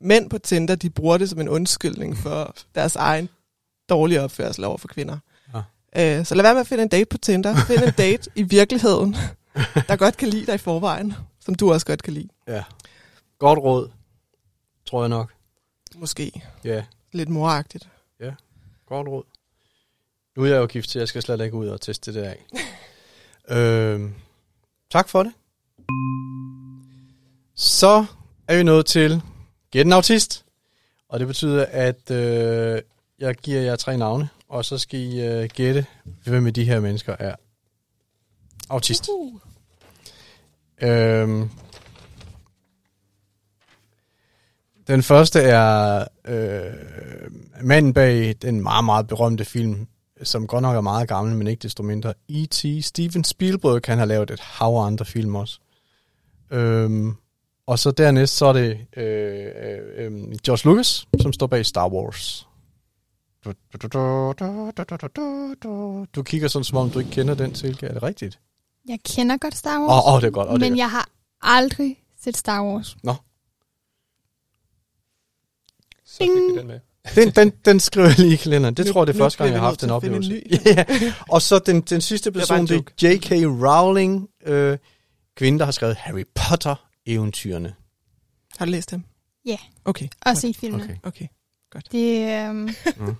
[0.00, 3.28] mænd på Tinder, de bruger det som en undskyldning for deres egen
[3.88, 5.18] dårlige opførsel over for kvinder.
[5.54, 6.18] Ja.
[6.18, 7.56] Øh, så lad være med at finde en date på Tinder.
[7.56, 9.16] Find en date i virkeligheden,
[9.88, 12.28] der godt kan lide dig i forvejen, som du også godt kan lide.
[12.48, 12.62] ja.
[13.42, 13.90] Godt råd,
[14.86, 15.32] tror jeg nok.
[15.94, 17.88] Måske Ja, lidt moragtigt.
[18.86, 19.24] godt råd.
[20.36, 22.46] Nu er jeg jo gift, så jeg skal slet ikke ud og teste det af.
[23.56, 24.10] øh,
[24.90, 25.32] tak for det.
[27.54, 28.04] Så
[28.48, 29.22] er vi nået til
[29.70, 30.44] Gæt en autist.
[31.08, 32.82] Og det betyder, at øh,
[33.18, 35.86] jeg giver jer tre navne, og så skal I øh, gætte,
[36.24, 37.34] hvem af de her mennesker er
[38.70, 39.08] autist.
[39.08, 39.40] Uh.
[40.82, 41.50] Øhm,
[44.86, 46.72] Den første er øh,
[47.62, 49.86] manden bag den meget, meget berømte film,
[50.22, 52.84] som godt nok er meget gammel, men ikke desto mindre, E.T.
[52.84, 55.58] Steven Spielberg, kan have lavet et hav af andre film også.
[56.50, 57.14] Øhm,
[57.66, 60.12] og så dernæst, så er det øh, øh, øh
[60.44, 62.48] George Lucas, som står bag Star Wars.
[66.14, 67.86] Du, kigger sådan, som om du ikke kender den, Silke.
[67.86, 68.40] Er det rigtigt?
[68.88, 69.90] Jeg kender godt Star Wars.
[69.90, 70.48] Åh, oh, oh, det er godt.
[70.48, 70.78] Oh, men det er godt.
[70.78, 71.08] jeg har
[71.42, 72.96] aldrig set Star Wars.
[73.02, 73.14] Nå,
[76.12, 76.80] så fik vi den med.
[77.14, 78.74] Den, den, den skriver jeg lige i kalenderen.
[78.74, 80.42] Det Nu- tror jeg, det er første gang, jeg har haft en oplevelse.
[80.66, 80.84] ja.
[81.28, 83.30] Og så den, den sidste Det er person, det er J.K.
[83.66, 84.78] Rowling, øh,
[85.36, 87.72] kvinde, der har skrevet Harry Potter-eventyrene.
[88.58, 89.02] Har du læst dem?
[89.46, 89.56] Ja.
[89.84, 90.08] Okay.
[90.26, 90.98] Og set filmene.
[91.02, 91.26] Okay.
[91.74, 91.80] Okay.
[91.92, 93.14] Det, øhm, Mm.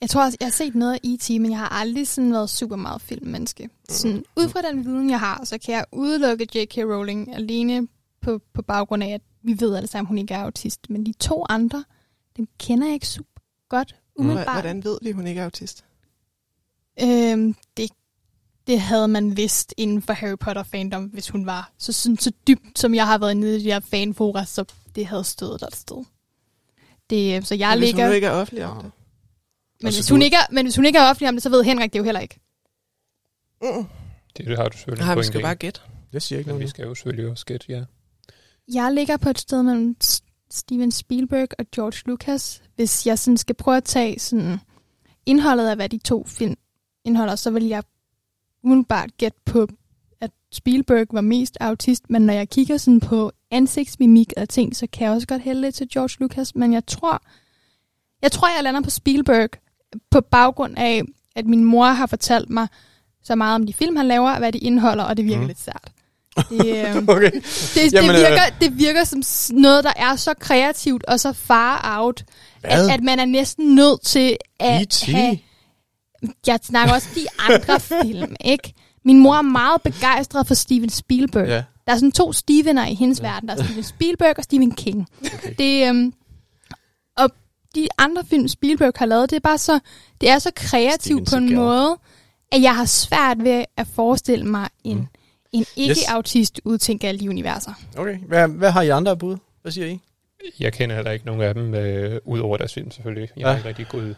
[0.00, 2.50] Jeg tror også, jeg har set noget af E.T., men jeg har aldrig sådan været
[2.50, 3.68] super meget filmmenneske.
[3.88, 6.76] Sådan, ud fra den viden, jeg har, så kan jeg udelukke J.K.
[6.78, 7.88] Rowling alene
[8.22, 10.90] på, på baggrund af, at vi ved alle sammen, hun ikke er autist.
[10.90, 11.84] Men de to andre,
[12.38, 14.24] dem kender jeg ikke super godt Mm.
[14.24, 14.54] umiddelbart.
[14.54, 15.84] Hvordan ved vi, at hun ikke er autist?
[17.02, 17.90] Øhm, det,
[18.66, 22.32] det havde man vidst inden for Harry Potter fandom, hvis hun var så, sådan, så
[22.46, 25.66] dybt, som jeg har været nede i de her fanfora, så det havde stået der
[25.66, 26.04] et sted.
[27.10, 28.06] Det, øh, så jeg Men hvis ligger...
[28.06, 28.92] hun ikke er offentlig om det.
[29.80, 31.42] Men Altså, hvis, du- hun ikke er, men hvis hun ikke er offentlig om det,
[31.42, 32.40] så ved Henrik det jo heller ikke.
[33.62, 33.86] Mm.
[34.36, 35.80] Det, det har du selvfølgelig Nej, vi skal bare gætte.
[36.12, 36.70] Det siger ikke Men vi noget.
[36.70, 37.84] skal jo selvfølgelig også gætte, ja.
[38.72, 39.96] Jeg ligger på et sted mellem
[40.50, 42.62] Steven Spielberg og George Lucas.
[42.76, 44.58] Hvis jeg sådan skal prøve at tage sådan
[45.26, 46.56] indholdet af, hvad de to film
[47.04, 47.82] indeholder, så vil jeg
[48.64, 49.68] umiddelbart gætte på,
[50.20, 54.86] at Spielberg var mest autist, men når jeg kigger sådan på ansigtsmimik og ting, så
[54.92, 57.22] kan jeg også godt hælde lidt til George Lucas, men jeg tror,
[58.22, 59.50] jeg tror, jeg lander på Spielberg
[60.10, 61.02] på baggrund af,
[61.36, 62.68] at min mor har fortalt mig
[63.22, 65.46] så meget om de film, han laver, og hvad de indeholder, og det virker Mm.
[65.46, 65.92] lidt sært.
[66.50, 67.30] Det, øh, Okay.
[67.74, 69.22] det, Jamen, det, øh, virker, det virker som
[69.56, 72.24] noget, der er så kreativt og så far out,
[72.60, 72.88] Hvad?
[72.88, 75.02] at, at man er næsten nødt til at E.T.?
[75.06, 75.38] have...
[76.46, 78.72] Jeg snakker også de andre film, ikke?
[79.04, 81.48] Min mor er meget begejstret for Steven Spielberg.
[81.48, 81.62] Ja.
[81.86, 83.26] Der er sådan to Stevener i hendes Ja.
[83.26, 83.32] ja.
[83.32, 83.48] verden.
[83.48, 85.06] Der er Steven Spielberg og Stephen King.
[85.34, 85.54] Okay.
[85.58, 86.12] Det, øhm,
[87.16, 87.30] og
[87.74, 89.78] de andre film, Spielberg har lavet, det er bare så,
[90.20, 91.56] det er så kreativt Steven på en Seagal.
[91.64, 91.96] måde,
[92.52, 95.06] at jeg har svært ved at forestille mig en, Mm.
[95.52, 97.72] En ikke-autist udtænke alle de universer.
[97.96, 98.18] Okay.
[98.18, 99.36] Hvad, hvad har I andre bud?
[99.62, 99.98] Hvad siger I?
[100.60, 103.30] Jeg kender heller ikke nogen af dem, øh, ud over deres film selvfølgelig.
[103.36, 103.48] Jeg Ja.
[103.48, 104.16] har ikke rigtig gået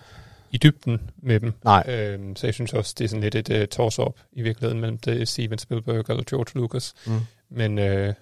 [0.52, 1.52] i dybden med dem.
[1.64, 1.84] Nej.
[1.88, 4.98] Øhm, så jeg synes også, det er sådan lidt et uh, toss-up i virkeligheden mellem
[4.98, 6.94] det Steven Spielberg eller George Lucas.
[7.06, 7.20] Mm.
[7.50, 8.14] Men øh,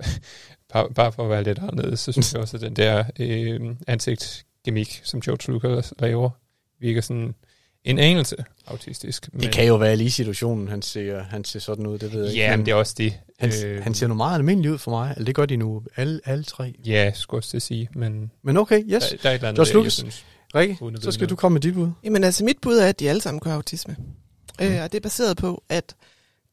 [0.72, 3.60] bare, bare for at være lidt anderledes, så synes jeg også, at den der øh,
[3.86, 6.30] ansigtsgemik, som George Lucas laver,
[6.78, 7.34] virker sådan
[7.86, 9.28] En anelse autistisk.
[9.40, 12.32] Det kan jo være lige situationen, han ser, han ser sådan ud, det ved jeg
[12.32, 12.44] ikke.
[12.44, 13.18] Ja, men det er også det.
[13.38, 15.12] Han, øh, han ser nu meget almindelig ud for mig.
[15.16, 16.74] Eller det gør de nu, alle, alle tre.
[16.86, 17.88] Ja, skulle også det sige.
[17.94, 19.04] Men, men okay, yes.
[19.04, 21.54] Der, der er et eller andet, Josh der, Lucas, synes, Rikke, så skal du komme
[21.54, 21.90] med dit bud.
[22.04, 23.96] Jamen altså, mit bud er, at de alle sammen have autisme.
[24.58, 24.66] Mm.
[24.66, 25.94] Øh, og det er baseret på, at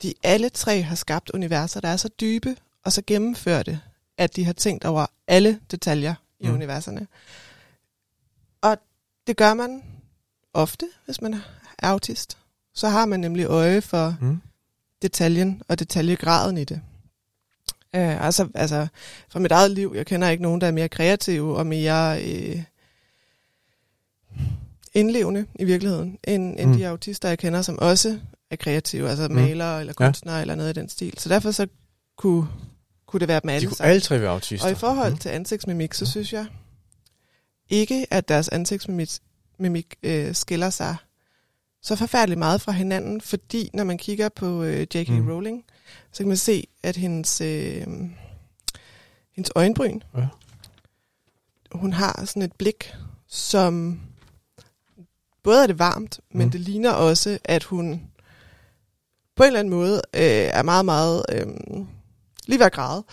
[0.03, 3.79] de alle tre har skabt universer, der er så dybe og så gennemførte,
[4.17, 6.53] at de har tænkt over alle detaljer i mm.
[6.53, 7.07] universerne.
[8.61, 8.77] Og
[9.27, 9.81] det gør man
[10.53, 11.39] ofte, hvis man er
[11.79, 12.37] autist.
[12.73, 14.41] Så har man nemlig øje for mm.
[15.01, 16.81] detaljen og detaljegraden i det.
[17.97, 18.87] Uh, altså, altså,
[19.29, 22.63] fra mit eget liv, jeg kender ikke nogen, der er mere kreative og mere øh,
[24.93, 26.77] indlevende i virkeligheden, end, end mm.
[26.77, 28.19] de autister, jeg kender, som også
[28.51, 29.35] er kreative, altså mm.
[29.35, 30.41] malere eller kunstnere ja.
[30.41, 31.13] eller noget i den stil.
[31.17, 31.67] Så derfor så
[32.17, 32.47] kunne,
[33.05, 34.67] kunne det være dem alle De kunne alle tre være autister.
[34.67, 35.17] Og i forhold mm.
[35.17, 36.45] til ansigtsmimik, så synes jeg
[37.69, 39.09] ikke, at deres ansigtsmimik
[39.57, 40.95] mimik, øh, skiller sig
[41.81, 45.09] så forfærdeligt meget fra hinanden, fordi når man kigger på øh, J.K.
[45.09, 45.29] Mm.
[45.29, 45.65] Rowling,
[46.11, 47.87] så kan man se, at hendes, øh,
[49.35, 50.27] hendes øjenbryn, ja.
[51.71, 52.93] hun har sådan et blik,
[53.27, 53.99] som
[55.43, 56.51] både er det varmt, men mm.
[56.51, 58.01] det ligner også, at hun
[59.35, 61.47] på en eller anden måde øh, er meget, meget øh,
[62.47, 63.03] lige ved at græde.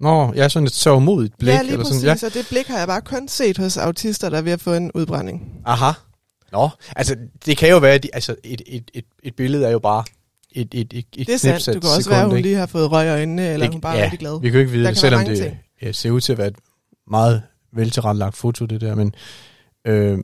[0.00, 1.52] Nå, jeg er sådan et sørgmodigt blik.
[1.52, 2.26] Ja, lige eller præcis, sådan, ja.
[2.26, 4.74] og det blik har jeg bare kun set hos autister, der er ved at få
[4.74, 5.52] en udbrænding.
[5.64, 5.92] Aha.
[6.52, 9.70] Nå, altså det kan jo være, at de, altså, et, et, et, et billede er
[9.70, 10.04] jo bare
[10.52, 12.66] et, et, et, et Det er sandt, du kan også være, at hun lige har
[12.66, 14.40] fået røg i øjnene, eller det, hun bare ja, er rigtig glad.
[14.40, 16.56] vi kan jo ikke vide det, selvom det ja, ser ud til at være et
[17.10, 19.14] meget veltilrettelagt foto, det der, men
[19.86, 20.18] øh,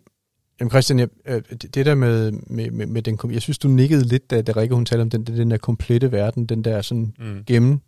[0.61, 1.43] Jamen Christian, jeg, øh,
[1.75, 4.75] det der med, med, med, med den, jeg synes du nikkede lidt, da, da Rikke
[4.75, 7.45] hun talte om den, den der komplette verden, den der sådan mm.
[7.47, 7.81] gennem.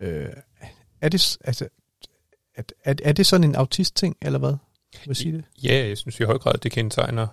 [0.00, 0.26] Øh,
[1.00, 1.68] er det, altså,
[2.54, 4.54] er, er, er det sådan en autist-ting, eller hvad?
[5.04, 5.44] Hvad sige det?
[5.62, 7.26] Ja, jeg synes i høj grad, det kendetegner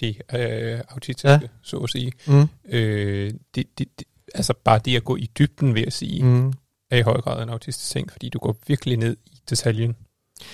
[0.00, 1.48] de øh, autistiske, ja.
[1.62, 2.12] så at sige.
[2.26, 2.48] Mm.
[2.64, 6.52] Øh, det, det, det, altså bare det at gå i dybden, ved at sige, mm.
[6.90, 9.96] er i høj grad en autistisk ting, fordi du går virkelig ned i detaljen.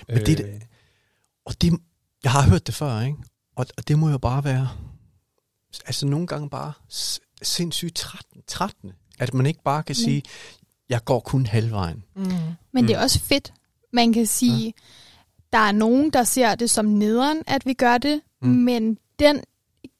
[0.08, 0.62] Men øh, det,
[1.44, 1.72] og det,
[2.24, 3.18] jeg har hørt det før, ikke?
[3.56, 4.68] Og, og det må jo bare være,
[5.86, 6.72] altså nogle gange bare
[7.42, 8.06] sindssygt
[8.46, 10.04] trættende at man ikke bare kan mm.
[10.04, 10.22] sige,
[10.90, 12.04] jeg går kun halvvejen.
[12.16, 12.30] Mm.
[12.72, 13.04] Men det er mm.
[13.04, 13.52] også fedt.
[13.92, 14.70] Man kan sige, ja.
[15.52, 18.48] der er nogen, der ser det som nederen, at vi gør det, mm.
[18.48, 19.40] men den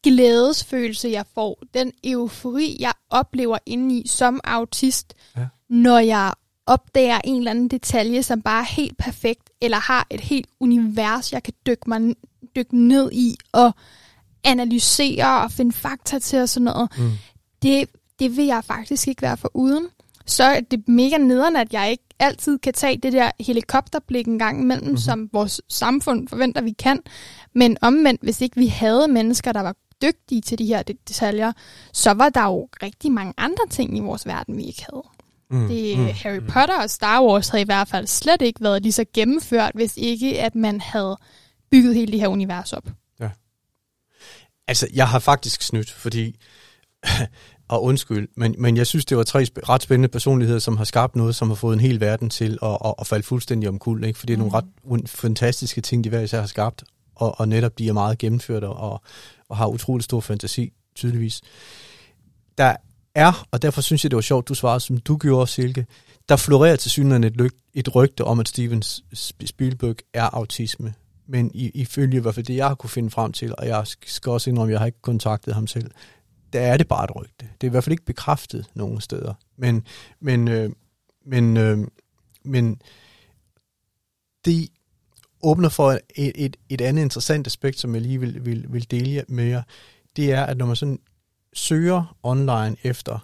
[0.03, 5.47] glædesfølelse, jeg får, den eufori, jeg oplever indeni som autist, ja.
[5.69, 6.33] når jeg
[6.67, 11.33] opdager en eller anden detalje, som bare er helt perfekt, eller har et helt univers,
[11.33, 12.15] jeg kan dykke, mig,
[12.57, 13.73] dykke ned i og
[14.45, 17.11] analysere og finde fakta til og sådan noget, mm.
[17.63, 19.89] det, det vil jeg faktisk ikke være for uden.
[20.31, 24.39] Så er det mega nederen, at jeg ikke altid kan tage det der helikopterblik en
[24.39, 24.97] gang imellem, mm-hmm.
[24.97, 27.01] som vores samfund forventer, vi kan.
[27.55, 31.53] Men omvendt, hvis ikke vi havde mennesker, der var dygtige til de her detaljer,
[31.93, 35.05] så var der jo rigtig mange andre ting i vores verden, vi ikke havde.
[35.51, 36.47] Mm, det, mm, Harry mm.
[36.47, 39.97] Potter og Star Wars havde i hvert fald slet ikke været lige så gennemført, hvis
[39.97, 41.17] ikke at man havde
[41.71, 42.89] bygget hele det her univers op.
[43.21, 43.31] Ja.
[44.69, 46.37] Altså, jeg har faktisk snydt, fordi
[47.71, 51.17] og undskyld, men, men jeg synes, det var tre ret spændende personligheder, som har skabt
[51.17, 54.19] noget, som har fået en hel verden til at, at, at falde fuldstændig omkuld, ikke?
[54.19, 54.51] for det er mm.
[54.51, 58.19] nogle ret fantastiske ting, de hver især har skabt, og, og netop de er meget
[58.19, 59.03] gennemførte og,
[59.49, 61.41] og har utrolig stor fantasi, tydeligvis.
[62.59, 62.77] Der
[63.15, 65.87] er, og derfor synes jeg, det var sjovt, du svarede, som du gjorde, Silke,
[66.29, 68.83] der florerer til synligheden et, lyg, et rygte om, at Steven
[69.47, 70.95] Spielberg er autisme.
[71.29, 74.31] Men ifølge i hvert fald det, jeg har kunne finde frem til, og jeg skal
[74.31, 75.91] også indrømme, at jeg har ikke kontaktet ham selv,
[76.53, 77.49] der er det bare et rygte.
[77.61, 79.35] Det er i hvert fald ikke bekræftet nogen steder.
[79.57, 79.87] Men,
[80.21, 80.71] men, øh,
[81.27, 81.79] men, øh,
[82.45, 82.83] men
[84.45, 84.69] det
[85.43, 89.25] åbner for et, et, et andet interessant aspekt, som jeg lige vil, vil, vil dele
[89.29, 89.63] med jer.
[90.17, 91.01] Det er, at når man sådan
[91.53, 93.19] søger online efter,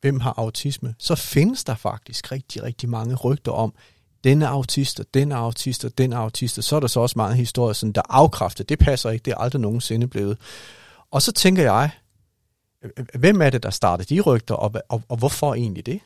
[0.00, 3.74] hvem har autisme, så findes der faktisk rigtig, rigtig mange rygter om,
[4.24, 7.36] den autist, og den autist, og den autist, og så er der så også mange
[7.36, 10.38] historier, sådan, der afkræfter, det passer ikke, det er aldrig nogensinde blevet.
[11.10, 11.90] Og så tænker jeg,
[13.14, 16.00] hvem er det, der startede de rygter, og, og, og hvorfor egentlig det?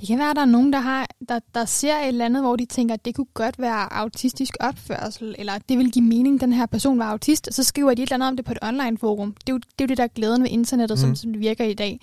[0.00, 2.42] Det kan være, at der er nogen, der, har, der, der ser et eller andet,
[2.42, 6.34] hvor de tænker, at det kunne godt være autistisk opførsel, eller det vil give mening,
[6.34, 8.44] at den her person var autist, og så skriver de et eller andet om det
[8.44, 9.34] på et online forum.
[9.46, 11.00] Det er jo det, er jo det der er glæden ved internettet, mm.
[11.00, 12.00] som, som det virker i dag.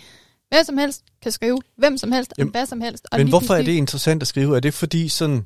[0.50, 3.08] Hvem som helst kan skrive, hvem som helst, Jamen, hvad som helst.
[3.12, 4.56] Og men hvorfor er det interessant at skrive?
[4.56, 5.46] Er det fordi sådan,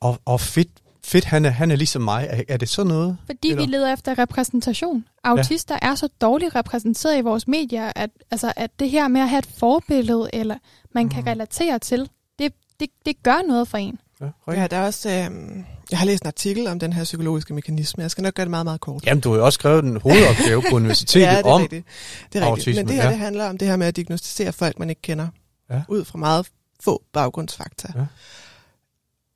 [0.00, 0.68] og, og fedt,
[1.04, 3.16] fedt han, er, han er ligesom mig, er, er det så noget?
[3.26, 3.66] Fordi eller?
[3.66, 5.04] vi leder efter repræsentation.
[5.24, 5.88] Autister ja.
[5.88, 9.38] er så dårligt repræsenteret i vores medier, at, altså, at det her med at have
[9.38, 10.56] et forbillede, eller
[10.94, 11.10] man mm.
[11.10, 13.98] kan relatere til, det, det, det gør noget for en.
[14.20, 17.54] Ja, Ja, der er også, øh, jeg har læst en artikel om den her psykologiske
[17.54, 18.02] mekanisme.
[18.02, 19.06] Jeg skal nok gøre det meget, meget kort.
[19.06, 21.62] Jamen, du har jo også skrevet en hovedopgave på universitetet ja, det er om...
[21.62, 21.86] rigtigt.
[22.32, 22.68] Det er rigtigt.
[22.68, 23.10] autisme, Men det her, ja.
[23.10, 25.28] det handler om det her med at diagnostisere folk, man ikke kender.
[25.70, 25.82] Ja.
[25.88, 26.46] Ud fra meget
[26.84, 27.88] få baggrundsfakta.
[27.96, 28.06] Ja.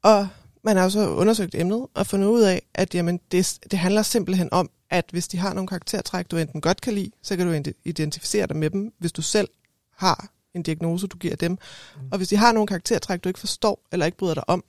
[0.03, 0.29] Og
[0.69, 4.03] man har jo så undersøgt emnet og fundet ud af, at jamen, det, det handler
[4.03, 7.47] simpelthen om, at hvis de har nogle karaktertræk, du enten godt kan lide, så kan
[7.47, 9.49] du ident- identificere dig med dem, hvis du selv
[9.97, 11.51] har en diagnose, du giver dem.
[11.51, 12.09] Mm.
[12.13, 14.65] Og hvis de har nogle karaktertræk, du ikke forstår eller ikke bryder dig om,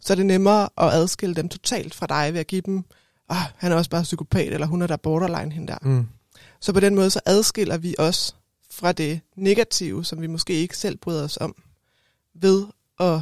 [0.00, 2.84] så er det nemmere at adskille dem totalt fra dig ved at give dem,
[3.28, 5.78] ah, han er også bare psykopat, eller hun er der borderline, hende der.
[5.82, 6.08] Mm.
[6.60, 8.36] Så på den måde så adskiller vi os
[8.70, 11.54] fra det negative, som vi måske ikke selv bryder os om,
[12.34, 12.66] ved
[13.00, 13.20] at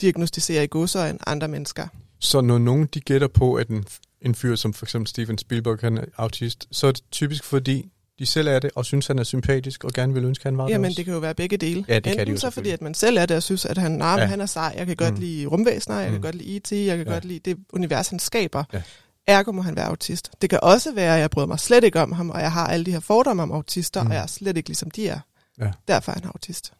[0.00, 1.86] diagnostisere i godsøjen andre mennesker.
[2.18, 3.84] Så når nogen de gætter på, at en,
[4.20, 7.90] en fyr som for eksempel Steven Spielberg han er autist, så er det typisk fordi,
[8.18, 10.64] de selv er det, og synes, han er sympatisk, og gerne vil ønske, han var
[10.64, 11.84] det Jamen, det kan jo være begge dele.
[11.88, 13.64] Ja, det kan Enten de jo så fordi, at man selv er det, og synes,
[13.66, 14.20] at han, nej, Ja.
[14.20, 14.26] ja.
[14.26, 15.14] han er sej, jeg kan godt Mm.
[15.14, 15.20] mm.
[15.20, 16.12] lide rumvæsener, jeg Mm.
[16.14, 17.12] kan godt lide IT, jeg kan Ja.
[17.12, 18.64] godt lide det univers, han skaber.
[18.72, 18.82] Ja.
[19.26, 20.30] Ergo må han være autist.
[20.42, 22.66] Det kan også være, at jeg bryder mig slet ikke om ham, og jeg har
[22.66, 24.06] alle de her fordomme om autister, Mm.
[24.06, 24.10] mm.
[24.10, 25.20] og jeg er slet ikke ligesom de er.
[25.60, 25.70] Ja.
[25.88, 26.72] Derfor er han autist.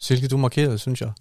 [0.00, 1.12] Silke, du markerede, synes jeg.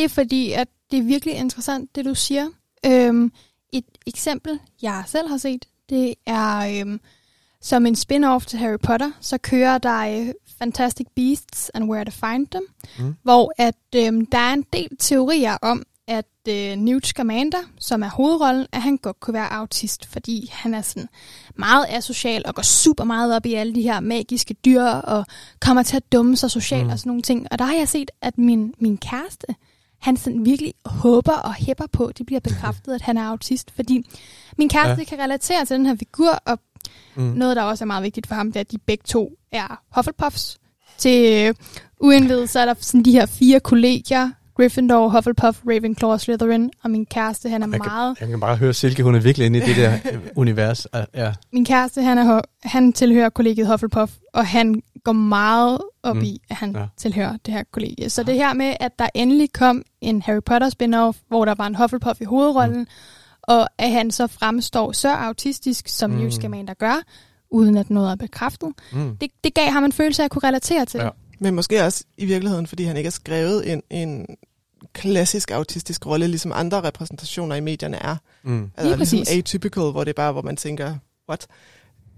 [0.00, 2.48] Det er fordi, at det er virkelig interessant, det du siger.
[2.86, 3.32] Øhm,
[3.72, 7.00] et eksempel, jeg selv har set, det er øhm,
[7.62, 12.10] som en spin-off til Harry Potter, så kører der øh, Fantastic Beasts and Where to
[12.10, 12.62] Find Them,
[12.98, 13.14] Mm.
[13.22, 18.08] hvor at øhm, der er en del teorier om, at øh, Newt Scamander, som er
[18.10, 21.08] hovedrollen, at han godt kunne være autist, fordi han er sådan
[21.56, 25.24] meget asocial og går super meget op i alle de her magiske dyr og
[25.60, 26.90] kommer til at dumme sig socialt Mm.
[26.92, 27.46] og sådan nogle ting.
[27.50, 29.46] Og der har jeg set, at min, min kæreste,
[30.00, 33.70] han sådan virkelig håber og hæpper på, at det bliver bekræftet, at han er autist,
[33.76, 34.06] fordi
[34.58, 35.04] min kæreste Ja.
[35.04, 36.58] kan relatere til den her figur, og
[37.16, 37.22] Mm.
[37.22, 39.82] noget, der også er meget vigtigt for ham, det er, at de begge to er
[39.96, 40.58] Hufflepuffs.
[40.98, 41.54] Til øh,
[42.00, 46.90] uindvidet, så er der sådan de her fire kollegier, Gryffindor, Hufflepuff, Ravenclaw og Slytherin, og
[46.90, 48.16] min kæreste, han er kan, meget...
[48.20, 50.86] jeg kan bare høre, Silke, hun er virkelig inde i det der øh, univers.
[51.14, 51.32] Ja.
[51.52, 56.22] Min kæreste, han, er, han tilhører kollegiet Hufflepuff, og han går meget op Mm.
[56.22, 56.80] i, at han Ja.
[56.80, 56.86] ja.
[56.96, 58.10] tilhører det her kollegie.
[58.10, 61.66] Så det her med, at der endelig kom en Harry Potter spin-off, hvor der var
[61.66, 62.86] en Hufflepuff i hovedrollen, mm.
[63.42, 66.16] og at han så fremstår så autistisk, som Mm.
[66.16, 66.22] mm.
[66.22, 67.02] Newt Scamander gør,
[67.50, 68.68] uden at noget er bekræftet.
[68.92, 69.16] Mm.
[69.16, 70.98] Det, det gav ham en følelse af at kunne relatere til.
[70.98, 71.04] Ja.
[71.04, 71.10] Ja.
[71.38, 74.26] Men måske også i virkeligheden, fordi han ikke har skrevet en, en
[74.92, 78.16] klassisk autistisk rolle, ligesom andre repræsentationer i medierne er.
[78.42, 78.70] Mm.
[78.76, 79.36] Altså, ligesom præcis.
[79.38, 80.94] atypical, hvor det er bare, hvor man tænker,
[81.28, 81.46] what?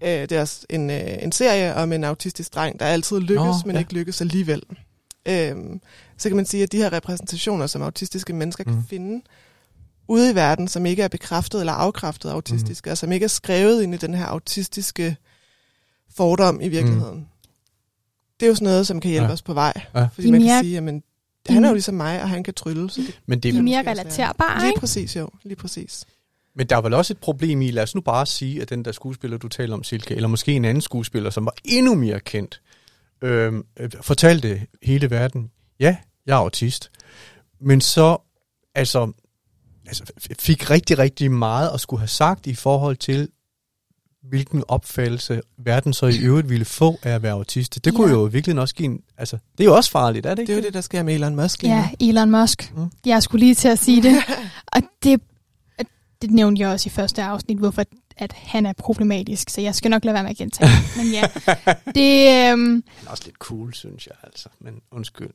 [0.02, 3.36] Øh, det er også en, øh, en serie om en autistisk dreng, der altid lykkes,
[3.36, 3.78] Nå, men ja.
[3.80, 4.62] ikke lykkes alligevel.
[5.28, 5.54] Øh,
[6.18, 8.84] så kan man sige, at de her repræsentationer, som autistiske mennesker kan Mm.
[8.90, 9.22] finde
[10.08, 13.82] ude i verden, som ikke er bekræftet eller afkræftet autistiske, og som ikke er skrevet
[13.82, 15.16] ind i den her autistiske
[16.16, 17.18] fordom i virkeligheden.
[17.18, 17.24] Mm.
[18.40, 19.32] Det er jo sådan noget, som kan hjælpe Ja.
[19.32, 19.72] os på vej.
[19.94, 20.08] Ja.
[20.14, 21.02] Fordi De man mere- kan sige, jamen,
[21.48, 22.90] han er jo ligesom mig, og han kan trylle.
[22.90, 24.80] Så det, Men, det, De er kan mere være- relaterbare, lige ikke?
[24.80, 25.28] præcis, jo.
[25.42, 26.04] Lige præcis.
[26.56, 28.84] Men der er vel også et problem i, lad os nu bare sige, at den
[28.84, 32.20] der skuespiller, du taler om, Silke, eller måske en anden skuespiller, som var endnu mere
[32.20, 32.60] kendt,
[33.22, 36.90] øhm, øh, fortalte hele verden, ja, jeg er autist,
[37.60, 38.16] men så
[38.74, 39.12] altså,
[39.86, 40.04] altså
[40.40, 43.28] fik rigtig, rigtig meget at skulle have sagt i forhold til,
[44.28, 47.84] hvilken opfattelse verden så i øvrigt ville få af at være autist.
[47.84, 48.12] Det kunne Ja.
[48.18, 50.52] jo virkelig også give en, altså, det er jo også farligt, er det ikke?
[50.52, 51.90] Det er jo det, der sker med Elon Musk lige Ja.
[52.00, 52.72] Elon Musk.
[52.76, 52.90] Mm.
[53.06, 54.14] Jeg skulle lige til at sige det.
[54.76, 55.20] Og det,
[56.22, 57.84] det nævnte jeg også i første afsnit, hvorfor
[58.16, 59.50] at han er problematisk.
[59.50, 60.96] Så jeg skal nok lade være med at gentage det.
[60.96, 61.22] Men ja,
[62.00, 65.30] det, øhm, Han er også lidt cool, synes jeg altså, men undskyld.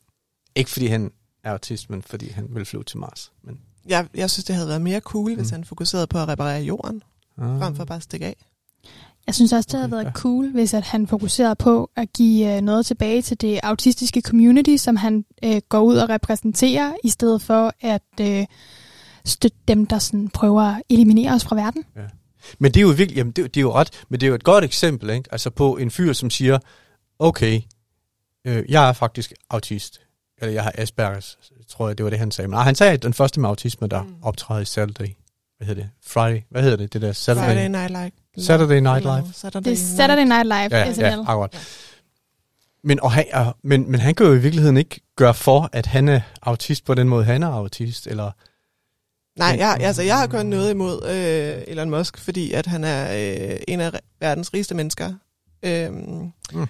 [0.55, 1.11] Ikke fordi han
[1.43, 3.31] er autist, men fordi han vil flyve til Mars.
[3.43, 5.55] Men, Jeg, jeg synes, det havde været mere cool, hvis Mm.
[5.55, 7.03] han fokuserede på at reparere jorden,
[7.37, 7.59] ah.
[7.59, 8.35] frem for bare at stikke af.
[9.27, 12.61] jeg synes også, det havde været cool, hvis at han fokuserede på at give øh,
[12.61, 17.41] noget tilbage til det autistiske community, som han øh, går ud og repræsenterer, i stedet
[17.41, 18.45] for at øh,
[19.29, 21.85] støtte dem, der sådan prøver at eliminere os fra verden.
[22.59, 24.35] Men det er jo virkelig, jamen det, det er jo ret, men det er jo
[24.35, 25.29] et godt eksempel, ikke?
[25.31, 26.59] Altså på en fyr, som siger,
[27.19, 27.61] okay,
[28.47, 30.01] øh, jeg er faktisk autist.
[30.41, 31.37] Eller jeg har Aspergers,
[31.67, 32.47] tror jeg, det var det, han sagde.
[32.47, 34.15] Men nej, han sagde den første med autisme, der mm.
[34.21, 35.07] Optræder i Saturday.
[35.57, 35.89] Hvad hedder det?
[36.07, 36.41] Friday.
[36.49, 36.93] Hvad hedder det?
[36.93, 37.47] Det der Saturday.
[37.47, 38.45] Friday Night Live.
[38.45, 39.33] Saturday Night Live.
[39.33, 41.03] Saturday Det er Saturday Night Live, Ja, SNL.
[41.03, 41.53] ja, akkurat.
[41.53, 41.59] Ja.
[42.83, 45.85] Men, og han, og, men, men han kan jo i virkeligheden ikke gøre for, at
[45.85, 48.07] han er autist på den måde, han er autist.
[48.07, 48.31] Eller,
[49.37, 53.03] Nej, jeg, altså, jeg har kun noget imod øh, Elon Musk, fordi at han er
[53.53, 55.13] øh, en af verdens rigeste mennesker.
[55.63, 56.67] Øhm, Mm.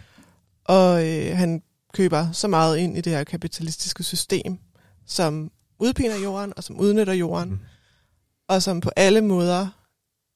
[0.66, 1.62] Og øh, han
[1.94, 4.58] køber så meget ind i det her kapitalistiske system,
[5.06, 7.60] som udpiner jorden, og som udnytter jorden, Mm.
[8.48, 9.68] og som på alle måder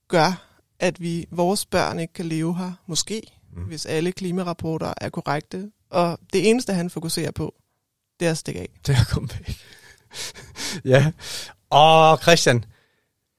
[0.07, 0.47] gør,
[0.79, 3.21] at vi vores børn ikke kan leve her, måske,
[3.55, 3.63] Mm.
[3.63, 5.71] hvis alle klimarapporter er korrekte.
[5.89, 7.55] Og det eneste, han fokuserer på,
[8.19, 8.69] det er at stikke af.
[8.87, 9.57] det er kommet væk.
[10.93, 11.11] ja.
[11.71, 12.65] Og Christian,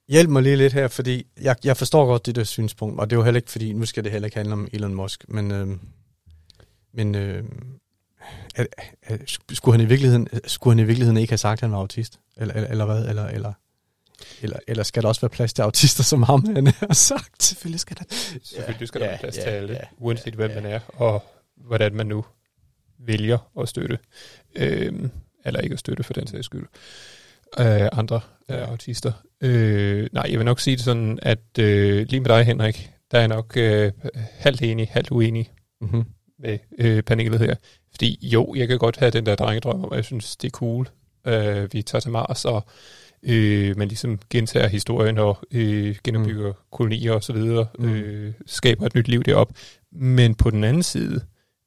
[0.09, 3.17] hjælp mig lige lidt her, fordi jeg, jeg forstår godt det der synspunkt, og det
[3.17, 5.51] er jo heller ikke, fordi nu skal det heller ikke handle om Elon Musk, men,
[5.51, 5.69] øh,
[6.95, 7.45] men øh,
[8.55, 8.67] er,
[9.03, 9.17] er,
[9.53, 12.21] skulle, han i virkeligheden, skulle han i virkeligheden ikke have sagt, at han var autist?
[12.37, 13.09] Eller, eller, eller hvad?
[13.09, 13.53] Eller, eller,
[14.43, 17.43] eller, eller skal der også være plads til autister, som ham han har sagt?
[17.43, 18.05] Selvfølgelig skal der.
[18.43, 20.61] Selvfølgelig skal der Ja, være plads ja, til alle, ja, uanset hvem ja.
[20.61, 21.25] man er, og
[21.57, 22.25] hvordan man nu
[22.99, 23.99] vælger at støtte,
[24.55, 25.11] øhm,
[25.45, 26.69] eller ikke at støtte for den sags skyld, øh,
[27.59, 29.13] andre øh, autister.
[29.41, 33.19] Øh, nej, jeg vil nok sige det sådan, at øh, lige med dig, Henrik, der
[33.19, 33.93] er jeg nok øh,
[34.39, 35.51] halvt enig, halvt uenig
[35.83, 36.05] Mm-hmm.
[36.39, 37.55] med øh, panelet her.
[37.91, 40.89] Fordi jo, jeg kan godt have den der drengedrøm at jeg synes, det er cool.
[41.27, 42.65] Øh, vi tager til Mars, og
[43.23, 46.59] øh, man ligesom gentager historien og øh, genopbygger mm.
[46.73, 47.37] kolonier osv.,
[47.79, 47.89] mm.
[47.89, 49.53] øh, skaber et nyt liv derop.
[49.93, 51.21] Men på den anden side,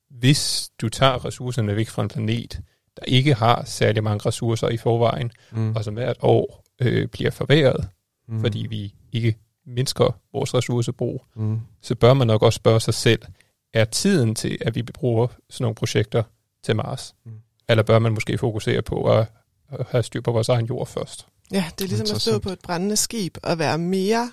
[0.10, 2.60] hvis du tager ressourcerne væk fra en planet,
[2.98, 5.76] der ikke har særlig mange ressourcer i forvejen, Mm.
[5.76, 7.90] og som hvert år øh, bliver forværret,
[8.28, 8.40] mm.
[8.42, 11.60] fordi vi ikke mindsker vores ressourcebrug, Mm.
[11.82, 13.22] så bør man nok også spørge sig selv,
[13.74, 16.24] er tiden til, at vi bruger sådan nogle projekter
[16.64, 17.16] til Mars?
[17.26, 17.32] Mm.
[17.70, 19.28] Eller bør man måske fokusere på at,
[19.72, 21.28] at have styr på vores egen jord først?
[21.52, 24.32] Ja, det er ligesom at stå på et brændende skib og være mere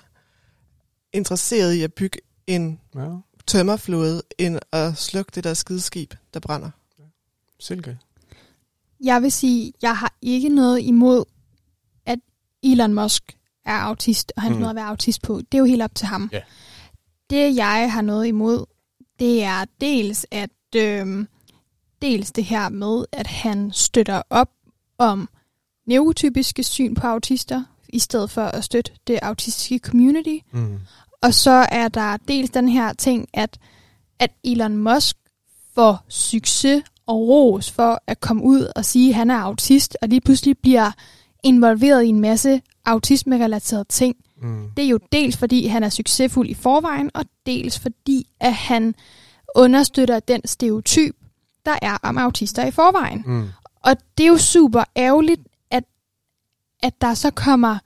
[1.12, 3.08] interesseret i at bygge en Ja,
[3.46, 6.70] tømmerflåde, end at slukke det der skideskib, der brænder.
[7.60, 7.98] Silke.
[9.02, 11.24] Jeg vil sige, jeg har ikke noget imod,
[12.06, 12.18] at
[12.62, 14.60] Elon Musk er autist, og hans Mm.
[14.60, 15.38] måde at være autist på.
[15.38, 16.30] Det er jo helt op til ham.
[16.32, 16.40] Ja.
[17.30, 18.64] Det, jeg har noget imod,
[19.18, 21.28] det er dels, at øhm,
[22.02, 24.50] dels det her med, at han støtter op
[24.98, 25.28] om
[25.86, 30.36] neurotypiske syn på autister, i stedet for at støtte det autistiske community.
[30.52, 30.78] Mm.
[31.22, 33.58] Og så er der dels den her ting, at,
[34.18, 35.16] at Elon Musk
[35.74, 40.08] får succes og ros for at komme ud og sige, at han er autist, og
[40.08, 40.90] lige pludselig bliver
[41.42, 44.16] involveret i en masse autisme-relaterede ting.
[44.42, 44.70] Mm.
[44.76, 48.94] Det er jo dels fordi, han er succesfuld i forvejen, og dels fordi, at han
[49.54, 51.16] understøtter den stereotyp,
[51.66, 53.22] der er om autister i forvejen.
[53.26, 53.48] Mm.
[53.84, 55.84] Og det er jo super ærgerligt, at,
[56.82, 57.78] at der så kommer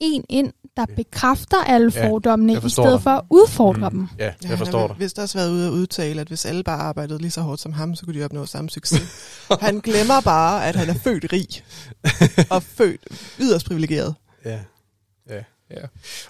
[0.00, 0.94] en ind, der Ja.
[0.94, 3.02] bekræfter alle Ja, fordommene, i stedet dig.
[3.02, 3.98] for at udfordre mm.
[3.98, 4.08] dem.
[4.18, 4.96] Ja, Ja, jeg forstår har dig.
[4.98, 7.72] vist også været ude at udtale, at hvis alle bare arbejdede lige så hårdt som
[7.72, 9.02] ham, så kunne de opnå samme succes.
[9.60, 11.48] han glemmer bare, at han er født rig
[12.56, 13.00] og født
[13.40, 14.14] yderst privilegeret.
[14.44, 14.58] Ja.
[15.30, 15.42] ja.
[15.70, 15.80] Ja.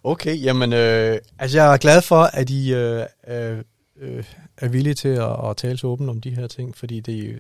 [0.05, 3.59] Okay, jamen, øh, altså jeg er glad for, at I øh, øh,
[4.01, 4.25] øh,
[4.57, 7.33] er villige til at, at tale så åbent om de her ting, fordi det, er
[7.33, 7.39] jo-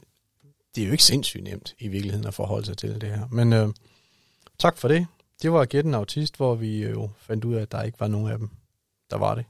[0.74, 3.22] det er jo ikke sindssygt nemt i virkeligheden at forholde sig til det her.
[3.30, 3.68] Men øh,
[4.58, 5.06] tak for det.
[5.42, 8.08] Det var Gæt en Autist, hvor vi jo fandt ud af, at der ikke var
[8.08, 8.50] nogen af dem,
[9.10, 9.44] der var det.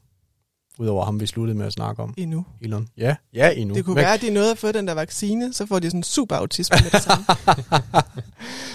[0.80, 2.14] Udover ham, vi sluttede med at snakke om.
[2.16, 2.44] Endnu.
[2.60, 2.88] Elon.
[2.96, 3.74] Ja, ja endnu.
[3.74, 5.90] Det kunne Hvad- være, at de nåede at få den der vaccine, så får de
[5.90, 7.24] sådan super autisme med det samme.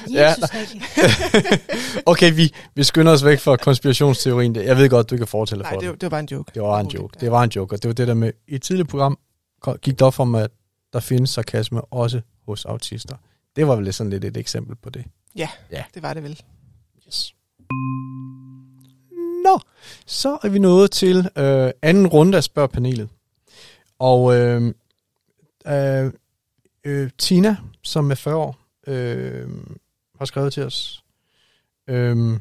[0.13, 0.33] Ja.
[2.05, 4.55] Okay, vi, vi skynder os væk fra konspirationsteorien.
[4.55, 5.89] Jeg ved godt, du ikke kan fortælle Nej, for det, det.
[5.89, 6.51] var- det var bare en joke.
[6.53, 7.17] Det var en joke.
[7.19, 9.17] Det var en joke, og det var det der med, i et tidligere program
[9.81, 10.51] gik det op for mig, at
[10.93, 13.15] der findes sarkasme også hos autister.
[13.55, 15.05] Det var vel sådan lidt et eksempel på det.
[15.93, 16.41] Det var det vel.
[17.13, 17.35] Yes.
[19.43, 19.59] Nå,
[20.05, 23.09] så er vi nået til øh, anden runde af spørgpanelet.
[23.99, 24.73] Og øh,
[25.67, 26.11] øh,
[26.83, 29.49] øh, Tina, som er 40 år, øh,
[30.17, 31.03] har skrevet til os.
[31.87, 32.39] Øh,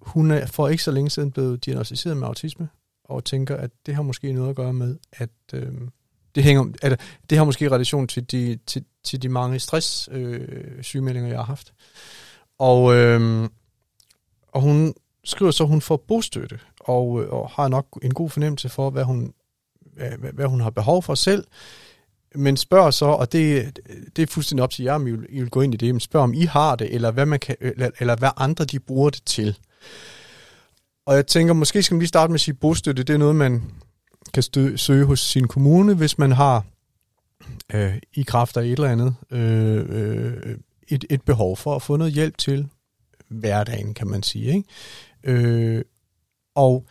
[0.00, 2.68] hun er for ikke så længe siden blevet diagnosticeret med autisme,
[3.04, 5.72] og tænker, at det har måske noget at gøre med, at øh,
[6.34, 10.82] det, hænger, at det har måske relation til de, til, til de mange stress øh,
[10.82, 11.72] sygemeldinger, jeg har haft.
[12.60, 13.48] Og, øh,
[14.48, 14.94] og hun
[15.24, 18.90] skriver så, at hun får bostøtte, og, øh, og har nok en god fornemmelse for,
[18.90, 19.32] hvad hun,
[19.94, 21.44] hvad, hvad- hun har behov for selv.
[22.34, 23.78] Men spørger så, og det,
[24.16, 25.94] det er fuldstændig op til jer, om I vil, I vil gå ind i det,
[25.94, 28.78] men spørg om I har det, eller hvad, man kan, eller, eller hvad andre de
[28.78, 29.58] bruger det til.
[31.06, 33.18] Og jeg tænker, måske skal man lige starte med at sige, at bostøtte, det er
[33.18, 33.62] noget, man
[34.34, 36.64] kan stø, søge hos sin kommune, hvis man har
[37.74, 40.56] øh, i kraft af et eller andet øh, øh,
[40.90, 42.68] et, et behov for at få noget hjælp til
[43.28, 44.54] hverdagen, kan man sige.
[44.54, 44.64] Ikke?
[45.24, 45.84] Øh,
[46.54, 46.86] og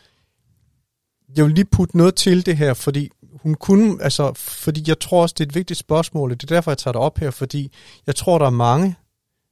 [1.36, 3.10] jeg vil lige putte noget til det her, fordi
[3.42, 6.54] hun kunne, altså, fordi jeg tror også, det er et vigtigt spørgsmål, og det er
[6.54, 7.72] derfor, jeg tager det op her, fordi
[8.06, 8.96] jeg tror, der er mange,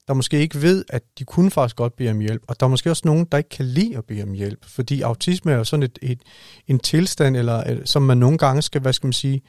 [0.08, 2.70] der måske ikke ved, at de kunne faktisk godt bede om hjælp, og der er
[2.70, 5.64] måske også nogen, der ikke kan lide at bede om hjælp, fordi autisme er jo
[5.64, 6.22] sådan et, et,
[6.66, 9.42] en tilstand, eller øh, som man nogle gange skal, hvad skal man sige,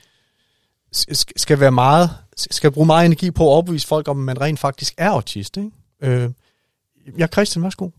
[1.37, 4.59] skal være meget, skal bruge meget energi på at overbevise folk om, at man rent
[4.59, 5.57] faktisk er autist.
[5.57, 5.71] Ikke?
[6.01, 6.29] Øh,
[7.19, 7.89] ja, Christian, værsgo.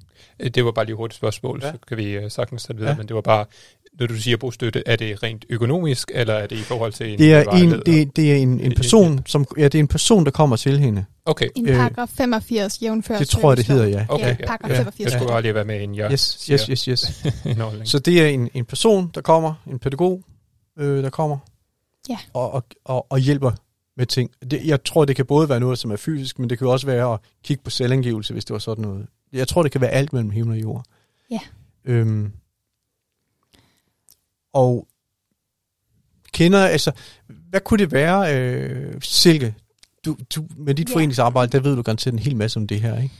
[0.40, 1.66] Øh, Det var bare lige et hurtigt spørgsmål, Ja.
[1.66, 1.72] ja.
[1.72, 2.94] så kan vi uh, sagtens tage det videre, Ja.
[2.94, 2.98] ja.
[2.98, 3.44] men det var bare,
[4.00, 7.18] når du siger bostøtte, er det rent økonomisk, eller er det i forhold til en
[7.18, 9.88] Det er en, det, det er en, en En- person, som, ja, det er en
[9.88, 13.66] person, der kommer til hende, Okay, En Øh, paragraf 85 jævnfør Det tror jeg, det
[13.66, 14.06] hedder, ja.
[14.08, 14.24] okay.
[14.24, 14.76] Ja, Ja, paragraf ja.
[14.76, 15.04] 85.
[15.04, 17.24] Jeg skulle bare lige være med, inden jeg Yes, yes, yes, yes.
[17.44, 17.86] en.
[17.86, 20.22] Så det er en, en person, der kommer, en pædagog,
[20.78, 21.38] øh, der kommer
[22.10, 22.18] Ja.
[22.34, 23.52] og, og, og, og hjælper
[23.96, 24.30] med ting.
[24.50, 26.86] Det, jeg tror, det kan både være noget, som er fysisk, men det kan også
[26.86, 29.06] være at kigge på selvangivelse, hvis det var sådan noget.
[29.32, 30.84] Jeg tror, det kan være alt mellem himmel og jord.
[31.30, 31.40] Ja.
[31.84, 32.32] Øhm,
[34.52, 34.86] og
[36.32, 36.92] kender, altså,
[37.26, 39.54] hvad kunne det være, øh, Silke?
[40.04, 40.94] Du, du, med dit Ja.
[40.94, 43.14] foreningsarbejde, der ved du garanteret en hel masse om det her, ikke?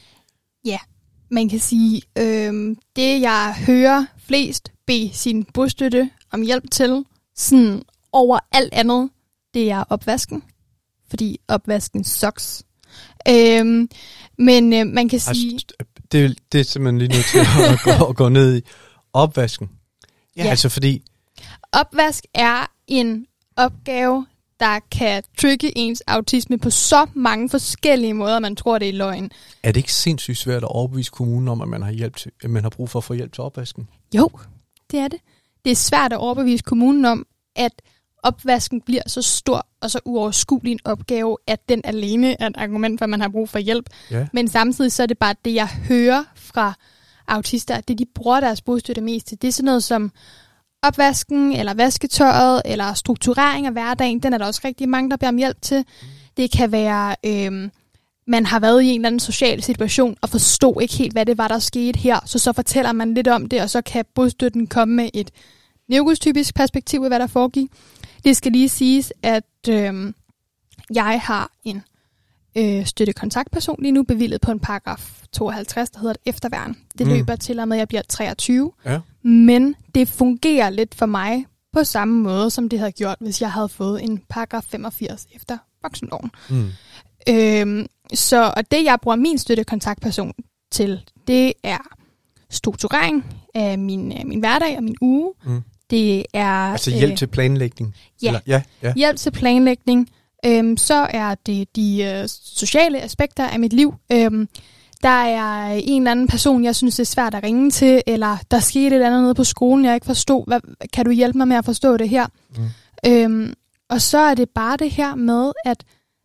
[1.33, 7.05] Man kan sige, øh, det jeg hører flest bede sin bostøtte om hjælp til,
[7.37, 7.83] sådan
[8.13, 9.11] over alt andet,
[9.55, 10.43] det er opvasken.
[11.11, 12.63] Fordi opvasken sucks.
[13.29, 13.89] Øh,
[14.39, 15.61] men øh, man kan sige...
[16.13, 18.63] Det, det er simpelthen lige nødt til at gå, at gå ned i
[19.13, 19.71] opvasken.
[20.37, 20.43] Ja.
[20.43, 21.03] Altså fordi,
[21.73, 24.27] Opvask er en opgave,
[24.61, 29.31] der kan trigge ens autisme på så mange forskellige måder, man tror, det er løgn.
[29.63, 32.51] er det ikke sindssygt svært at overbevise kommunen om, at man har, hjælp til, at
[32.51, 33.89] man har brug for at få hjælp til opvasken?
[34.15, 34.31] Jo,
[34.91, 35.21] det er det.
[35.65, 37.73] Det er svært at overbevise kommunen om, at
[38.23, 43.01] opvasken bliver så stor og så uoverskuelig en opgave, at den alene er et argument
[43.01, 43.87] for, at man har brug for hjælp.
[44.11, 44.27] Ja.
[44.33, 46.75] Men samtidig så er det bare det, jeg hører fra
[47.29, 49.43] autister, at det de bruger deres bostøtte mest til.
[49.43, 50.13] Det er sådan noget som
[50.83, 54.19] opvasken, eller vasketøjet, eller strukturering af hverdagen.
[54.19, 55.85] Den er der også rigtig mange, der beder om hjælp til.
[56.37, 57.71] Det kan være, øhm,
[58.27, 61.39] man har været i en eller anden social situation, og forstod ikke helt, hvad det
[61.39, 62.21] var, der skete her.
[62.27, 65.31] Så så fortæller man lidt om det, og så kan bostøtten komme med et
[65.89, 67.71] neurotypisk perspektiv af, hvad der foregik.
[68.25, 70.15] Det skal lige siges, at øhm,
[70.95, 71.83] jeg har en
[72.57, 76.77] øh, støttekontaktperson lige nu bevillet på en paragraf 52, der hedder et efterværn.
[76.99, 77.13] Det Mm.
[77.13, 77.19] mm.
[77.19, 78.73] løber til og med, at jeg bliver 23.
[78.85, 79.01] Ja.
[79.23, 83.53] Men det fungerer lidt for mig på samme måde, som det havde gjort, hvis jeg
[83.53, 86.31] havde fået en paragraf 85 efter voksenloven.
[86.51, 86.69] Mm.
[87.29, 90.33] Øhm, så og det, jeg bruger min støttekontaktperson
[90.71, 91.79] til, det er
[92.51, 95.33] strukturering af min, øh, min hverdag og min uge.
[95.45, 95.63] Mm.
[95.91, 97.95] Det er Altså hjælp øh, til planlægning?
[98.23, 98.27] ja.
[98.29, 98.93] Eller, ja, ja.
[98.97, 100.09] hjælp til planlægning.
[100.47, 103.95] Øhm, så er det de øh, sociale aspekter af mit liv.
[104.13, 104.49] Øhm,
[105.03, 108.37] der er en eller anden person, jeg synes, det er svært at ringe til, eller
[108.51, 110.45] der skete et eller andet nede på skolen, jeg ikke forstod.
[110.47, 110.61] Hvad,
[110.93, 112.27] kan du hjælpe mig med at forstå det her?
[112.57, 112.65] Mm.
[113.07, 113.55] Øhm,
[113.91, 115.85] og så er det bare det her med, at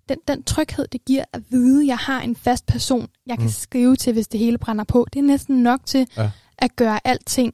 [0.10, 3.46] den, den tryghed, det giver at vide, at jeg har en fast person, jeg kan
[3.46, 3.52] Mm.
[3.52, 5.06] skrive til, hvis det hele brænder på.
[5.14, 6.30] Det er næsten nok til Ja.
[6.58, 7.54] at gøre alting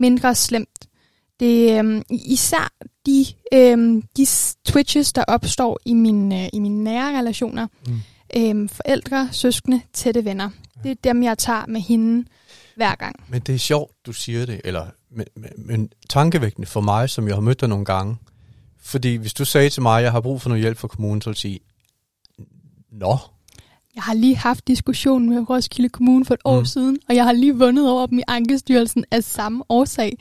[0.00, 0.86] mindre slemt.
[1.40, 2.72] Det øhm, især
[3.06, 4.26] de, øhm, de
[4.64, 7.66] twitches, der opstår i mine, øh, i mine nære relationer.
[7.86, 8.00] Mm.
[8.36, 10.50] Øhm, forældre, søskende, tætte venner.
[10.82, 12.28] Det er dem, jeg tager med hende
[12.76, 13.16] hver gang.
[13.28, 17.26] Men det er sjovt, du siger det, eller, men, men, men tankevækkende for mig, som
[17.26, 18.16] jeg har mødt dig nogle gange.
[18.80, 21.22] Fordi hvis du sagde til mig, at jeg har brug for noget hjælp fra kommunen,
[21.22, 21.60] så ville jeg sige,
[22.92, 23.18] Nå,
[23.94, 26.50] Jeg har lige haft diskussion med Roskilde Kommune for et mm.
[26.50, 30.18] år siden, og jeg har lige vundet over dem i Ankestyrelsen af samme årsag.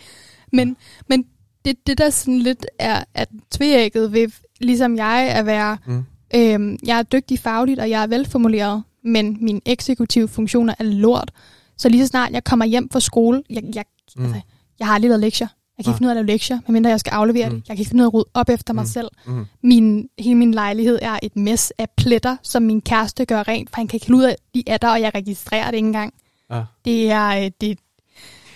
[0.54, 0.78] Men,
[1.10, 1.26] men
[1.66, 4.28] det, det der sådan lidt er at tvægget ved,
[4.62, 6.04] ligesom jeg, at være, Mm.
[6.36, 11.32] øhm, jeg er dygtig fagligt, og jeg er velformuleret, men mine eksekutive funktioner er lort.
[11.78, 13.86] Så lige så snart jeg kommer hjem fra skole, jeg, jeg,
[14.16, 14.24] Mm.
[14.26, 14.42] altså,
[14.80, 15.48] jeg har aldrig lavet lektier.
[15.78, 17.56] Jeg kan ikke finde ud af at lave lektier, medmindre jeg skal aflevere Mm.
[17.56, 17.68] det.
[17.70, 18.88] Jeg kan ikke finde ud af at rydde op efter mig Mm.
[18.88, 19.08] selv.
[19.28, 19.46] Mm.
[19.64, 23.76] Min, hele min lejlighed er et mess af pletter, som min kæreste gør rent, for
[23.76, 26.14] han kan ikke finde ud af, de er der, og jeg registrerer det ikke engang.
[26.52, 26.64] Ja.
[26.86, 27.80] Det er, øh, det,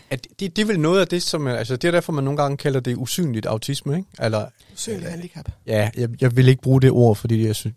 [0.09, 1.47] At det, det er vel noget af det, som...
[1.47, 4.09] Altså, det er derfor, man nogle gange kalder det usynligt autisme, ikke?
[4.19, 5.51] Eller, Usynlig handicap.
[5.67, 7.75] ja, jeg, jeg vil ikke bruge det ord, fordi jeg synes...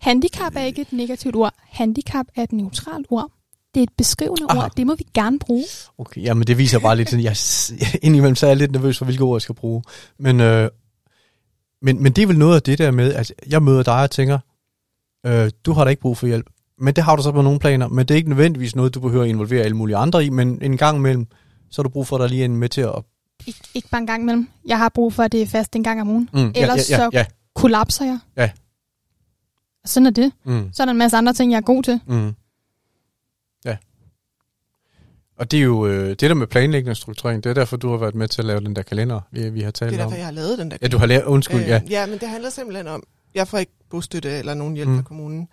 [0.00, 1.54] handicap er ikke et negativt ord.
[1.68, 3.30] Handicap er et neutralt ord.
[3.74, 4.58] Det er et beskrivende Aha.
[4.58, 4.72] ord.
[4.76, 5.64] Det må vi gerne bruge.
[5.98, 7.36] Okay, jamen det viser bare lidt sådan, jeg,
[8.06, 9.82] indimellem så er jeg lidt nervøs for, hvilke ord jeg skal bruge.
[10.18, 10.70] Men, øh,
[11.82, 14.10] men, men det er vel noget af det der med, at jeg møder dig og
[14.10, 14.38] tænker,
[15.26, 16.46] øh, du har da ikke brug for hjælp.
[16.78, 19.00] Men det har du så på nogle planer, men det er ikke nødvendigvis noget, du
[19.00, 21.26] behøver at involvere alle mulige andre i, men en gang imellem,
[21.74, 22.94] så har du brug for, at der lige er en med til at...
[23.48, 24.48] Ik- ikke bare en gang imellem.
[24.66, 26.30] Jeg har brug for, at det er fast en gang om ugen.
[26.32, 28.18] Mm, Ellers ja, ja, så- ja, Kollapser jeg.
[28.36, 28.50] Ja.
[29.82, 30.32] Og sådan er det.
[30.44, 32.00] mm, Så er der en masse andre ting, jeg er god til.
[32.06, 32.34] mm.
[33.64, 33.76] ja.
[35.36, 37.90] Og det er jo øh, det der med planlægning og strukturering, det er derfor, du
[37.90, 39.94] har været med til at lave den der kalender, vi, vi har Det talt er
[39.94, 39.98] om.
[40.10, 40.76] derfor, jeg har lavet den der.
[40.82, 41.80] Ja, du har lavet, undskyld, øh, ja.
[41.90, 43.02] ja, men det handler simpelthen om,
[43.34, 44.96] jeg får ikke bostøtte eller nogen hjælp mm.
[44.96, 45.48] fra kommunen.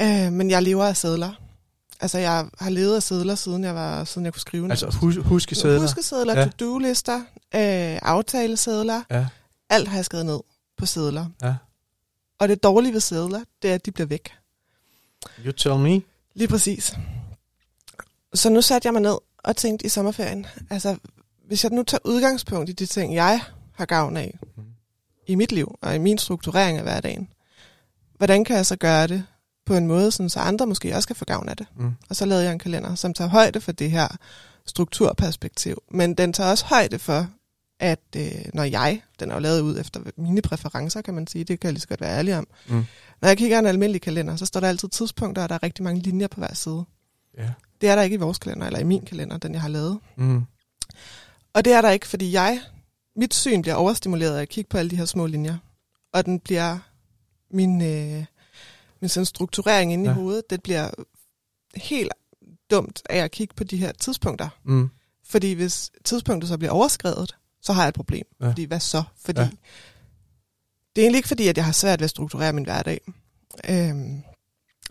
[0.00, 1.32] Øh, men jeg lever af sædler.
[2.02, 4.70] Altså, jeg har levet af sædler, siden jeg var, siden jeg kunne skrive.
[4.70, 5.28] Altså hus, huske
[5.80, 6.44] Huskesedler, Ja.
[6.44, 7.16] to-do-lister,
[7.54, 9.02] øh, aftalesedler.
[9.10, 9.26] Ja.
[9.70, 10.40] Alt har jeg skrevet ned
[10.78, 11.26] på sædler.
[11.42, 11.54] Ja.
[12.38, 14.32] Og det dårlige ved sædler, det er, at de bliver væk.
[15.46, 16.02] You tell me.
[16.34, 16.94] Lige præcis.
[18.34, 20.96] Så nu satte jeg mig ned og tænkte i sommerferien, altså
[21.46, 23.40] hvis jeg nu tager udgangspunkt i de ting, jeg
[23.74, 24.66] har gavn af Mhm.
[25.26, 27.28] i mit liv og i min strukturering af hverdagen,
[28.16, 29.24] hvordan kan jeg så gøre det
[29.70, 31.66] på en måde, sådan, så andre måske også kan få gavn af det.
[31.76, 31.92] Mm.
[32.08, 34.08] Og så lavede jeg en kalender, som tager højde for det her
[34.66, 35.82] strukturperspektiv.
[35.90, 37.26] Men den tager også højde for,
[37.80, 41.44] at øh, når jeg, den er jo lavet ud efter mine præferencer, kan man sige,
[41.44, 42.46] det kan jeg lige så godt være ærlig om.
[42.68, 42.84] Mm.
[43.22, 45.62] Når jeg kigger i en almindelig kalender, så står der altid tidspunkter, og der er
[45.62, 46.84] rigtig mange linjer på hver side.
[47.38, 47.50] Ja.
[47.80, 49.98] Det er der ikke i vores kalender, eller i min kalender, den jeg har lavet.
[50.16, 50.42] Mm.
[51.54, 52.60] Og det er der ikke, fordi jeg,
[53.16, 55.56] mit syn bliver overstimuleret af at kigge på alle de her små linjer.
[56.12, 56.78] Og den bliver,
[57.50, 58.24] min, øh,
[59.00, 60.10] min sådan strukturering inde Ja.
[60.10, 60.90] i hovedet, det bliver
[61.74, 62.12] helt
[62.70, 64.48] dumt af at kigge på de her tidspunkter.
[64.64, 64.90] Mm.
[65.24, 68.26] Fordi hvis tidspunktet så bliver overskrevet, så har jeg et problem.
[68.40, 68.48] Ja.
[68.48, 69.02] Fordi hvad så?
[69.24, 69.48] Fordi ja.
[70.96, 73.00] det er egentlig ikke fordi, at jeg har svært ved at strukturere min hverdag.
[73.68, 74.22] Øhm,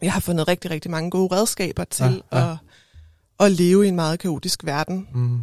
[0.02, 2.52] jeg har fundet rigtig, rigtig mange gode redskaber til Ja, ja.
[2.52, 2.58] At,
[3.40, 5.08] at leve i en meget kaotisk verden.
[5.14, 5.42] Mm.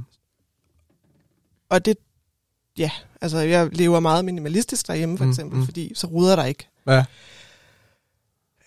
[1.68, 1.96] Og det,
[2.78, 2.90] ja,
[3.20, 5.64] altså jeg lever meget minimalistisk derhjemme for Mm, eksempel, mm.
[5.64, 6.68] fordi så ruder der ikke.
[6.86, 7.04] Ja.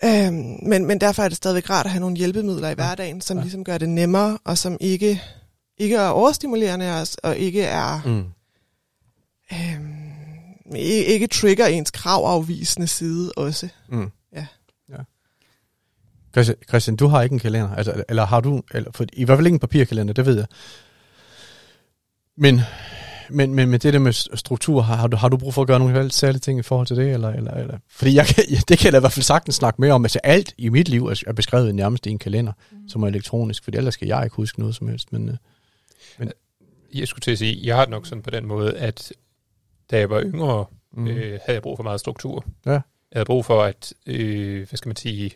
[0.04, 3.38] Øhm, men, men derfor er det stadigvæk rart at have nogle hjælpemidler i hverdagen, som
[3.38, 3.44] Ja.
[3.44, 5.22] ligesom gør det nemmere, og som ikke,
[5.78, 8.26] ikke er overstimulerende, og, og ikke er Mm.
[9.54, 13.70] øhm, ikke, ikke trigger ens kravafvisende side også.
[13.90, 14.12] Mm.
[14.36, 14.46] Ja.
[14.90, 14.96] ja.
[16.32, 19.38] Christian, Christian, du har ikke en kalender, altså, eller har du, eller, for, i hvert
[19.38, 20.46] fald ikke en papirkalender, det ved jeg.
[22.38, 22.62] Men,
[23.32, 25.68] men, men med det der med struktur, har, har, du, har du brug for at
[25.68, 27.12] gøre nogle særlige ting i forhold til det?
[27.12, 27.78] Eller, eller, eller?
[27.90, 30.06] Fordi jeg kan, ja, det kan jeg da i hvert fald sagtens snakke mere om.
[30.06, 32.90] Altså alt i mit liv er, beskrevet nærmest i en kalender, mm.
[32.90, 35.14] som er elektronisk, for ellers skal jeg ikke huske noget som helst.
[35.14, 35.30] Men,
[36.20, 36.28] øh,
[36.94, 39.14] Jeg skulle til at sige, jeg har det nok sådan på den måde, at
[39.92, 41.02] da jeg var yngre, mm.
[41.02, 41.08] mm.
[41.08, 42.46] øh, havde jeg brug for meget struktur.
[42.66, 42.72] Ja.
[42.72, 42.82] Jeg
[43.14, 45.32] havde brug for at, øh, hvad skal man sige,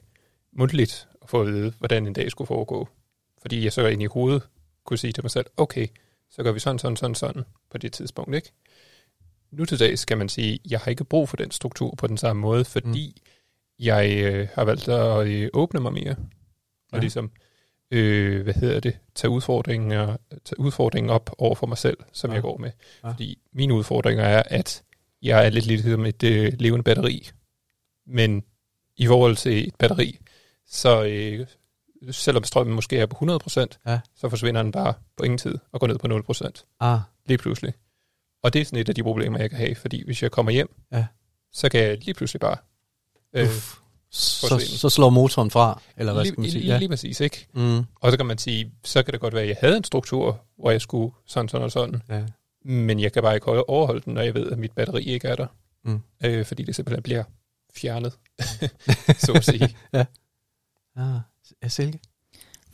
[0.53, 2.87] mundtligt at få at vide, hvordan en dag skulle foregå.
[3.41, 4.41] Fordi jeg så ind i hovedet
[4.85, 5.87] kunne sige til mig selv, okay,
[6.35, 8.51] så gør vi sådan, sådan, sådan, sådan på det tidspunkt, ikke?
[9.51, 12.17] Nu til dags skal man sige, jeg har ikke brug for den struktur på den
[12.17, 13.29] samme måde, fordi mm.
[13.85, 16.15] jeg øh, har valgt at øh, åbne mig mere.
[16.91, 16.99] Og Ja.
[16.99, 17.31] ligesom,
[17.91, 22.29] øh, hvad hedder det, tage udfordringen, og, tage udfordringen op over for mig selv, som
[22.29, 22.33] Ja.
[22.33, 22.71] jeg går med.
[23.03, 23.09] Ja.
[23.09, 24.83] Fordi mine udfordringer er, at
[25.21, 27.29] jeg er lidt ligesom et øh, levende batteri.
[28.07, 28.43] Men
[28.97, 30.19] i forhold til et batteri,
[30.65, 31.47] så øh,
[32.11, 33.99] selvom strømmen måske er på 100%, Ja.
[34.15, 37.73] så forsvinder den bare på ingen tid og går ned på 0% Ah, lige pludselig.
[38.43, 40.51] Og det er sådan et af de problemer, jeg kan have, fordi hvis jeg kommer
[40.51, 41.05] hjem, Ja.
[41.51, 42.57] så kan jeg lige pludselig bare...
[43.33, 43.75] Øh, Uff.
[44.11, 46.61] så, så slår motoren fra, eller hvad lige, skal man sige?
[46.61, 46.77] lige, Ja.
[46.79, 47.47] lige præcis, ikke?
[47.53, 47.77] Mm.
[47.95, 50.41] Og så kan man sige, så kan det godt være, at jeg havde en struktur,
[50.57, 52.23] hvor jeg skulle sådan, sådan og sådan, Ja.
[52.65, 55.35] men jeg kan bare ikke overholde den, når jeg ved, at mit batteri ikke er
[55.35, 55.47] der.
[55.85, 55.99] Mm.
[56.23, 57.23] Øh, fordi det simpelthen bliver
[57.75, 58.13] fjernet,
[59.25, 59.75] så at sige.
[59.93, 60.05] Ah,
[60.97, 61.19] ja,
[61.67, 61.99] Silke?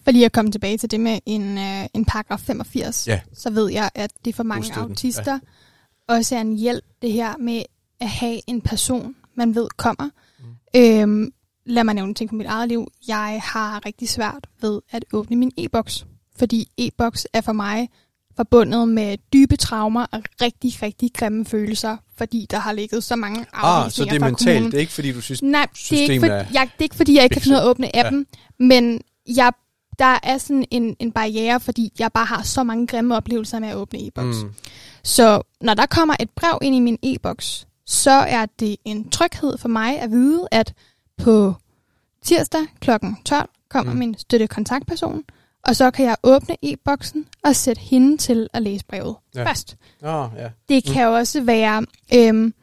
[0.03, 3.21] For lige at komme tilbage til det med en, øh, en paragraf 85, Ja.
[3.33, 5.39] så ved jeg, at det for mange Bostøtten, autister
[6.09, 6.13] ja.
[6.13, 7.63] også er en hjælp, det her med
[7.99, 10.09] at have en person, man ved kommer.
[10.39, 10.45] Mm.
[10.75, 11.33] Øhm,
[11.65, 12.87] lad mig nævne en ting på mit eget liv.
[13.07, 16.05] Jeg har rigtig svært ved at åbne min e-boks,
[16.37, 17.89] fordi e-boks er for mig
[18.39, 23.45] forbundet med dybe traumer og rigtig, rigtig grimme følelser, fordi der har ligget så mange
[23.53, 24.47] afvisninger Ah, så det er mentalt.
[24.47, 24.65] kommunen.
[24.71, 25.43] Det er ikke fordi, du synes...
[25.43, 27.59] Nej, det er, ikke for, jeg, det er ikke fordi, jeg ikke kan finde ud
[27.59, 28.25] af at åbne appen,
[28.59, 28.65] ja.
[28.65, 29.01] men
[29.35, 29.53] jeg,
[29.99, 33.69] der er sådan en, en barriere, fordi jeg bare har så mange grimme oplevelser med
[33.69, 34.43] at åbne e-boks.
[34.43, 34.53] Mm.
[35.03, 39.57] Så når der kommer et brev ind i min e-boks, så er det en tryghed
[39.57, 40.73] for mig at vide, at
[41.17, 41.53] på
[42.23, 42.89] tirsdag kl.
[43.25, 43.99] 12 kommer Mm.
[43.99, 45.23] min støttekontaktperson,
[45.67, 49.49] og så kan jeg åbne e-boksen og sætte hende til at læse brevet Ja.
[49.49, 49.75] først.
[50.03, 50.47] Oh, ja.
[50.69, 52.53] Det kan jo også være, øhm,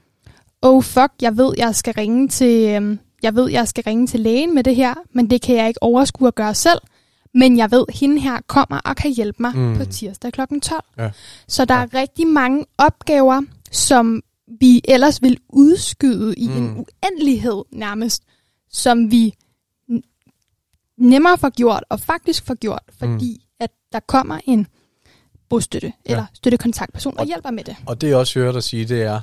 [0.63, 4.21] oh fuck, jeg ved, jeg skal ringe til, øhm, jeg ved, jeg skal ringe til
[4.21, 6.79] lægen med det her, men det kan jeg ikke overskue at gøre selv.
[7.35, 9.61] Men jeg ved, hende her kommer og kan hjælpe mig Mm.
[9.63, 9.77] mm.
[9.79, 10.41] på tirsdag kl.
[10.63, 10.85] 12.
[10.99, 11.11] Ja.
[11.49, 11.83] Så der Ja.
[11.83, 13.43] er rigtig mange opgaver,
[13.73, 14.23] som
[14.61, 16.57] vi ellers vil udskyde i Mm.
[16.57, 18.23] en uendelighed nærmest,
[18.71, 19.35] som vi
[20.99, 23.65] nemmere får gjort, og faktisk får gjort, fordi mm.
[23.65, 24.67] at der kommer en
[25.49, 26.11] bostøtte Ja.
[26.13, 27.77] eller støttekontaktperson og Og- hjælper med det.
[27.87, 29.21] Og det jeg også hører dig sige, det er,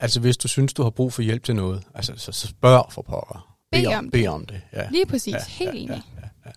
[0.00, 2.92] altså hvis du synes, du har brug for hjælp til noget, altså så, så spørg
[2.92, 3.52] for pokker.
[3.72, 4.60] Bed om, bed om det.
[4.72, 4.88] Ja.
[4.90, 6.02] Lige præcis, Ja, ja, helt ja, enig.
[6.16, 6.50] ja, ja, ja.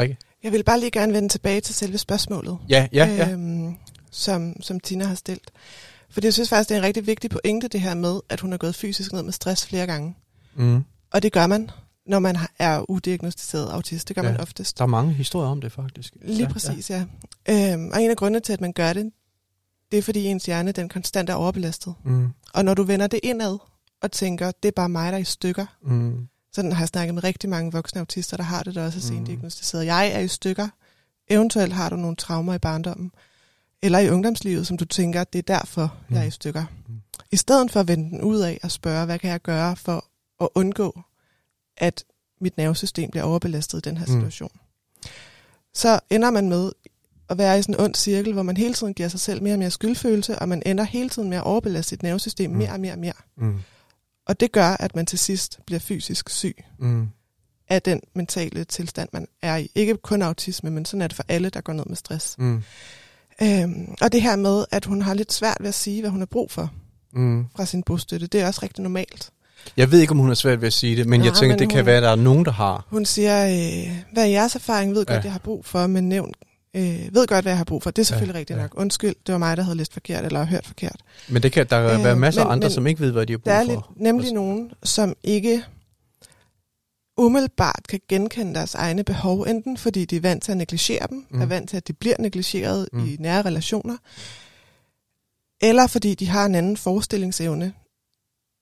[0.00, 0.16] Rikke?
[0.42, 3.30] Jeg vil bare lige gerne vende tilbage til selve spørgsmålet, Ja, ja, ja.
[3.32, 3.76] Øhm,
[4.10, 5.50] som, som Tina har stillet.
[6.10, 8.50] For jeg synes faktisk, det er en rigtig vigtig pointe, det her med, at hun
[8.50, 10.16] har gået fysisk ned med stress flere gange.
[10.54, 10.84] Mm.
[11.12, 11.70] Og det gør man,
[12.08, 14.08] når man er udiagnostiseret autist.
[14.08, 14.30] Det gør Ja.
[14.32, 14.78] man oftest.
[14.78, 16.16] Der er mange historier om det, faktisk.
[16.22, 17.04] Lige ja, præcis, ja.
[17.48, 17.72] ja.
[17.74, 19.12] Øhm, og en af grundene til, at man gør det,
[19.92, 21.94] det er fordi ens hjerne den konstant er overbelastet.
[22.04, 22.28] Mm.
[22.54, 23.58] Og når du vender det indad
[24.02, 25.66] og tænker, det er bare mig, der er i stykker.
[25.82, 26.28] Mm.
[26.52, 29.02] Sådan har jeg snakket med rigtig mange voksne autister, der har det, der også er
[29.10, 29.16] Mm.
[29.16, 29.86] sent diagnostiseret.
[29.86, 30.68] Jeg er i stykker.
[31.30, 33.10] Eventuelt har du nogle traumer i barndommen.
[33.82, 36.14] Eller i ungdomslivet, som du tænker, det er derfor, Mm.
[36.14, 36.64] jeg er i stykker.
[36.88, 36.94] Mm.
[37.32, 40.04] I stedet for at vende den ud af og spørge, hvad kan jeg gøre for
[40.40, 41.00] at undgå,
[41.78, 42.04] at
[42.40, 44.12] mit nervesystem bliver overbelastet i den her Mm.
[44.12, 44.50] situation.
[45.74, 46.72] Så ender man med
[47.30, 49.54] at være i sådan en ond cirkel, hvor man hele tiden giver sig selv mere
[49.54, 52.56] og mere skyldfølelse, og man ender hele tiden med at overbelaste sit nervesystem Mm.
[52.56, 53.12] mere og mere og mere.
[53.36, 53.58] Mm.
[54.26, 57.08] Og det gør, at man til sidst bliver fysisk syg Mm.
[57.68, 59.70] af den mentale tilstand, man er i.
[59.74, 62.38] Ikke kun autisme, men sådan er det for alle, der går ned med stress.
[62.38, 62.62] Mm.
[63.42, 66.20] Øhm, og det her med, at hun har lidt svært ved at sige, hvad hun
[66.20, 66.70] har brug for
[67.12, 67.46] Mm.
[67.56, 69.30] fra sin bostøtte, det er også rigtig normalt.
[69.76, 71.52] Jeg ved ikke, om hun har svært ved at sige det, men jeg Nej, tænker,
[71.54, 72.84] men det kan hun- være, at der er nogen, der har.
[72.90, 74.94] Hun siger, øh, hvad er jeres erfaring?
[74.94, 75.22] Ved godt, Ja.
[75.24, 76.32] jeg har brug for, men nævn,
[76.76, 76.82] øh,
[77.12, 77.90] ved godt, hvad jeg har brug for.
[77.90, 78.62] Det er selvfølgelig Ja, rigtigt ja.
[78.62, 78.74] nok.
[78.76, 80.96] Undskyld, det var mig, der havde læst forkert, eller hørt forkert.
[81.28, 83.32] Men det kan der Øh, være masser af andre, men som ikke ved, hvad de
[83.32, 83.70] har brug Der er for.
[83.72, 85.62] lidt, nemlig nogen, som ikke
[87.18, 91.26] umiddelbart kan genkende deres egne behov, enten fordi de er vant til at negligere dem,
[91.30, 91.40] Mm.
[91.42, 93.06] er vant til, at de bliver negligeret mm.
[93.08, 93.96] i nære relationer,
[95.60, 97.72] eller fordi de har en anden forestillingsevne,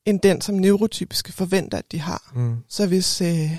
[0.07, 2.33] end den, som neurotypiske forventer, at de har.
[2.35, 2.57] Mm.
[2.69, 3.51] Så hvis, øh,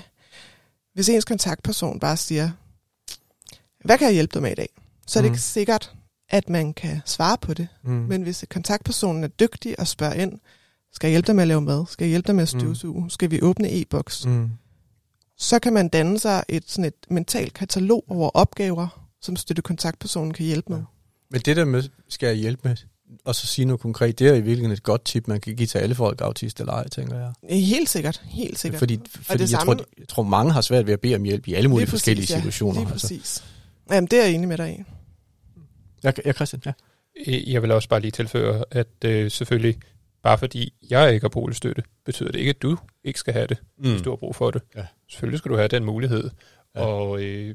[0.94, 2.50] hvis ens kontaktperson bare siger,
[3.84, 4.68] hvad kan jeg hjælpe dig med i dag?
[5.06, 5.34] Så er det Mm.
[5.34, 5.92] ikke sikkert,
[6.28, 7.68] at man kan svare på det.
[7.84, 7.90] Mm.
[7.90, 10.38] Men hvis kontaktpersonen er dygtig og spørger ind,
[10.92, 11.84] skal jeg hjælpe dig med at lave mad?
[11.90, 13.02] Skal jeg hjælpe dig med at støvsuge?
[13.02, 13.10] Mm.
[13.10, 14.26] Skal vi åbne e-boks?
[14.26, 14.50] Mm.
[15.38, 20.46] Så kan man danne sig et, sådan et mentalt katalog over opgaver, som støttekontaktpersonen kan
[20.46, 20.78] hjælpe med.
[20.78, 20.84] Ja.
[21.30, 22.76] Men det der med, skal jeg hjælpe med,
[23.24, 25.66] og så sige noget konkret, det er i virkeligheden et godt tip, man kan give
[25.66, 27.32] til alle folk, autist eller ej, tænker jeg.
[27.56, 28.78] Helt sikkert, helt sikkert.
[28.78, 31.48] Fordi, fordi jeg, samme- tror, jeg tror, mange har svært ved at bede om hjælp
[31.48, 32.36] i alle mulige Lige præcis, forskellige ja.
[32.38, 32.80] situationer.
[32.80, 33.08] Lige Altså.
[33.08, 33.44] præcis.
[33.90, 34.82] Jamen, det er jeg enig med dig i.
[36.04, 36.72] Ja, ja, Christian, ja.
[37.46, 39.76] Jeg vil også bare lige tilføje, at øh, selvfølgelig,
[40.22, 43.58] bare fordi jeg ikke har boligstøtte, betyder det ikke, at du ikke skal have det,
[43.78, 43.90] mm.
[43.90, 44.62] hvis du har brug for det.
[44.76, 44.86] Ja.
[45.10, 46.30] Selvfølgelig skal du have den mulighed,
[46.76, 46.80] Ja.
[46.80, 47.54] og øh,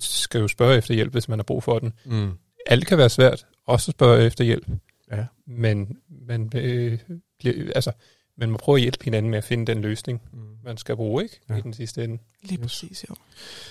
[0.00, 1.92] skal jo spørge efter hjælp, hvis man har brug for den.
[2.04, 2.30] Mm.
[2.66, 4.68] Alt kan være svært, også spørge efter hjælp,
[5.12, 5.24] Ja.
[5.46, 5.96] men
[6.26, 6.98] man, øh,
[7.38, 7.92] bliver, altså,
[8.36, 10.38] man må prøve at hjælpe hinanden med at finde den løsning, Mm.
[10.64, 11.56] man skal bruge ikke Ja.
[11.56, 12.18] i den sidste ende.
[12.42, 13.14] Lige præcis, jo.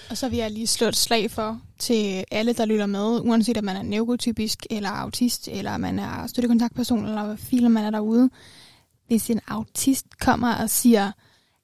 [0.10, 3.58] Og så vil jeg lige slå et slag for til alle, der lytter med, uanset
[3.58, 7.90] om man er neurotypisk, eller autist, eller man er støttekontaktperson, eller hvad filer man er
[7.90, 8.30] derude.
[9.08, 11.12] Hvis en autist kommer og siger,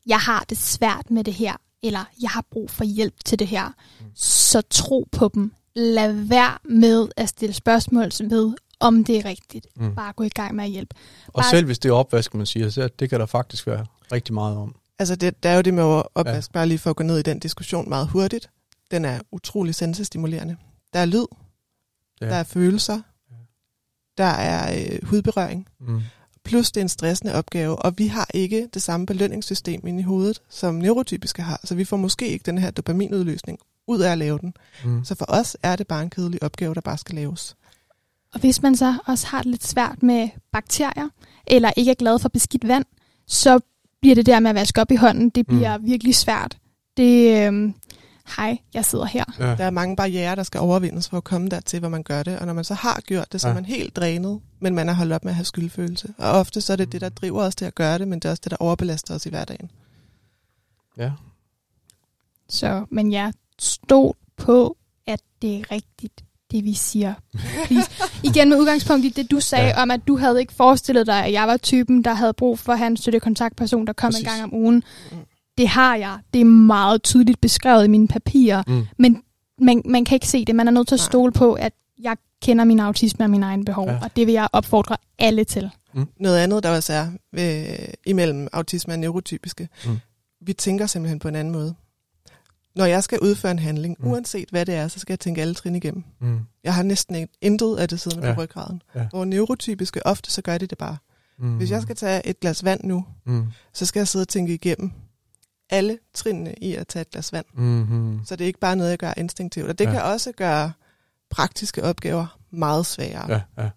[0.06, 1.54] jeg har det svært med det her,
[1.84, 3.68] eller jeg har brug for hjælp til det her,
[4.00, 4.06] Mm.
[4.16, 5.54] så tro på dem.
[5.76, 9.68] Lad være med at stille spørgsmål ved, om det er rigtigt.
[9.76, 9.96] Mm.
[9.96, 10.96] Bare gå i gang med at hjælpe.
[11.28, 13.86] Og Bare- selv hvis det er opvask, man siger, så det kan der faktisk være
[14.12, 14.76] rigtig meget om.
[15.00, 16.54] Altså, det, der er jo det med opvask, ja.
[16.54, 18.50] bare lige for at gå ned i den diskussion meget hurtigt.
[18.92, 20.56] Den er utrolig sensestimulerende.
[20.94, 21.26] Der er lyd,
[22.22, 22.26] Ja.
[22.26, 22.32] ja.
[22.32, 23.02] der er følelser,
[24.18, 26.02] der er øh, hudberøring, Mm.
[26.46, 30.04] plus det er en stressende opgave, og vi har ikke det samme belønningssystem inde i
[30.04, 34.18] hovedet, som neurotypiske har, så vi får måske ikke den her dopaminudløsning ud af at
[34.18, 34.54] lave den.
[34.86, 35.04] Mm.
[35.06, 37.56] Så for os er det bare en kedelig opgave, der bare skal laves.
[38.34, 41.10] Og hvis man så også har det lidt svært med bakterier,
[41.48, 42.86] eller ikke er glad for beskidt vand,
[43.28, 43.60] så
[44.02, 45.86] bliver det der med at vaske op i hånden, det bliver mm.
[45.86, 46.58] virkelig svært.
[46.98, 47.74] Det, øhm,
[48.38, 49.24] hej, jeg sidder her.
[49.40, 49.46] Ja.
[49.56, 52.40] Der er mange barriere, der skal overvindes for at komme dertil, hvor man gør det,
[52.40, 53.56] og når man så har gjort det, så er Ja.
[53.56, 56.14] man helt drænet, men man er holdt op med at have skyldfølelse.
[56.18, 58.26] Og ofte så er det det, der driver os til at gøre det, men det
[58.26, 59.72] er også det, der overbelaster os i hverdagen.
[60.98, 61.12] ja.
[62.50, 64.78] Så, men jeg stod på,
[65.08, 67.14] at det er rigtigt, det vi siger.
[67.66, 67.92] Please.
[68.24, 69.82] Igen med udgangspunkt i det, du sagde Ja.
[69.82, 72.72] om, at du havde ikke forestillet dig, at jeg var typen, der havde brug for
[72.74, 74.20] at have en støttekontaktperson, der kom Præcis.
[74.24, 74.84] en gang om ugen.
[75.12, 75.18] Mm.
[75.58, 76.20] Det har jeg.
[76.34, 78.64] Det er meget tydeligt beskrevet i mine papirer.
[78.68, 78.86] Mm.
[78.98, 79.24] Men
[79.62, 80.56] man, man kan ikke se det.
[80.56, 83.66] Man er nødt til at stole på, at jeg kender min autisme og mine egne
[83.66, 83.88] behov.
[83.90, 84.00] Ja.
[84.04, 85.70] Og det vil jeg opfordre alle til.
[86.20, 87.66] Noget andet, der også er ved,
[88.06, 89.92] imellem autisme og neurotypiske, Mm.
[89.92, 89.98] mm.
[90.42, 91.76] vi tænker simpelthen på en anden måde.
[92.76, 94.08] Når jeg skal udføre en handling, Mm.
[94.08, 96.04] uanset hvad det er, så skal jeg tænke alle trin igennem.
[96.22, 96.40] Mm.
[96.64, 98.34] Jeg har næsten intet af det siddende Ja.
[98.34, 98.82] på ryggraden.
[98.96, 99.08] Ja.
[99.10, 100.98] Hvor neurotypiske, ofte så gør de det bare.
[101.38, 101.58] Mm.
[101.58, 103.46] Hvis jeg skal tage et glas vand nu, Mm.
[103.74, 104.92] så skal jeg sidde og tænke igennem
[105.70, 107.46] alle trinene i at tage et glas vand.
[107.54, 108.20] Mm.
[108.26, 109.70] Så det er ikke bare noget, jeg gør instinktivt.
[109.70, 109.92] Og det ja.
[109.92, 110.72] kan også gøre
[111.30, 113.32] praktiske opgaver meget sværere.
[113.32, 113.70] Ja, ja.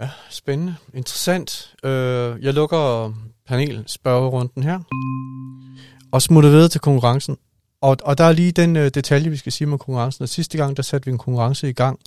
[0.00, 0.76] Ja, spændende.
[0.94, 1.74] Interessant.
[1.84, 3.12] Øh, jeg lukker
[3.46, 4.78] panelspørgerunden her.
[6.12, 7.36] Og smuttede videre til konkurrencen.
[7.80, 10.22] Og, og der er lige den øh, detalje, vi skal sige med konkurrencen.
[10.22, 12.00] Og sidste gang, der satte vi en konkurrence i gang.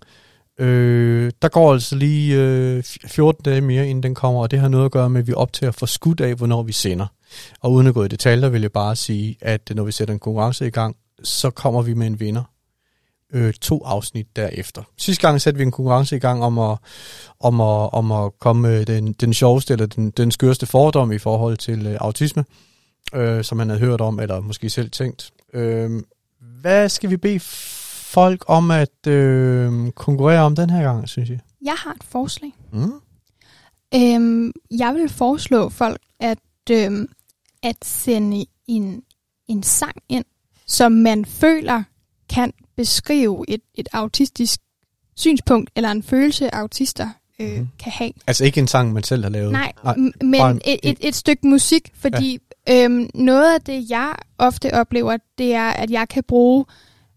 [0.60, 4.68] Øh, der går altså lige øh, 14 dage mere, inden den kommer, og det har
[4.68, 7.08] noget at gøre med, at vi optager for skudt af, hvornår vi sender.
[7.60, 10.14] Og uden at gå i detaljer, vil jeg bare sige, at øh, når vi sætter
[10.14, 12.44] en konkurrence i gang, så kommer vi med en vinder
[13.34, 14.82] øh, to afsnit derefter.
[14.98, 16.78] Sidste gang satte vi en konkurrence i gang om at,
[17.40, 21.18] om at, om at komme med den, den sjoveste eller den, den skørste fordom i
[21.18, 22.73] forhold til øh, autisme, øh,
[23.44, 25.32] som man havde hørt om, eller måske selv tænkt.
[25.54, 25.92] Øh,
[26.62, 31.40] hvad skal vi bede folk om at øh, konkurrere om den her gang, synes jeg?
[31.66, 32.52] Jeg har et forslag.
[32.74, 32.92] Mm?
[33.96, 36.38] Øhm, jeg vil foreslå folk, at
[36.72, 37.08] øhm,
[37.64, 39.02] at sende en,
[39.48, 40.26] en sang ind,
[40.68, 41.84] som man føler
[42.30, 44.60] kan beskrive et, et autistisk
[45.18, 47.10] synspunkt, eller en følelse, autister
[47.40, 47.68] øh, mm.
[47.80, 48.12] kan have.
[48.28, 49.52] Altså ikke en sang, man selv har lavet.
[49.52, 52.38] Nej, Nej, bare men en- et, et, et stykke musik, fordi ja.
[52.70, 56.66] Øhm, noget af det, jeg ofte oplever, det er, at jeg kan bruge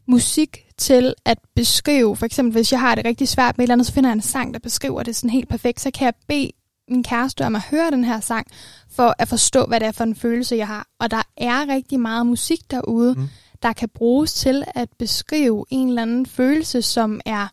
[0.08, 3.74] musik til at beskrive, for eksempel hvis jeg har det rigtig svært med et eller
[3.74, 6.14] andet, så finder jeg en sang, der beskriver det sådan helt perfekt, så kan jeg
[6.28, 6.50] bede
[6.88, 8.46] min kæreste om at høre den her sang,
[8.90, 10.86] for at forstå, hvad det er for en følelse, jeg har.
[11.00, 13.28] Og der er rigtig meget musik derude, Mm.
[13.62, 17.48] der kan bruges til at beskrive en eller anden følelse, som er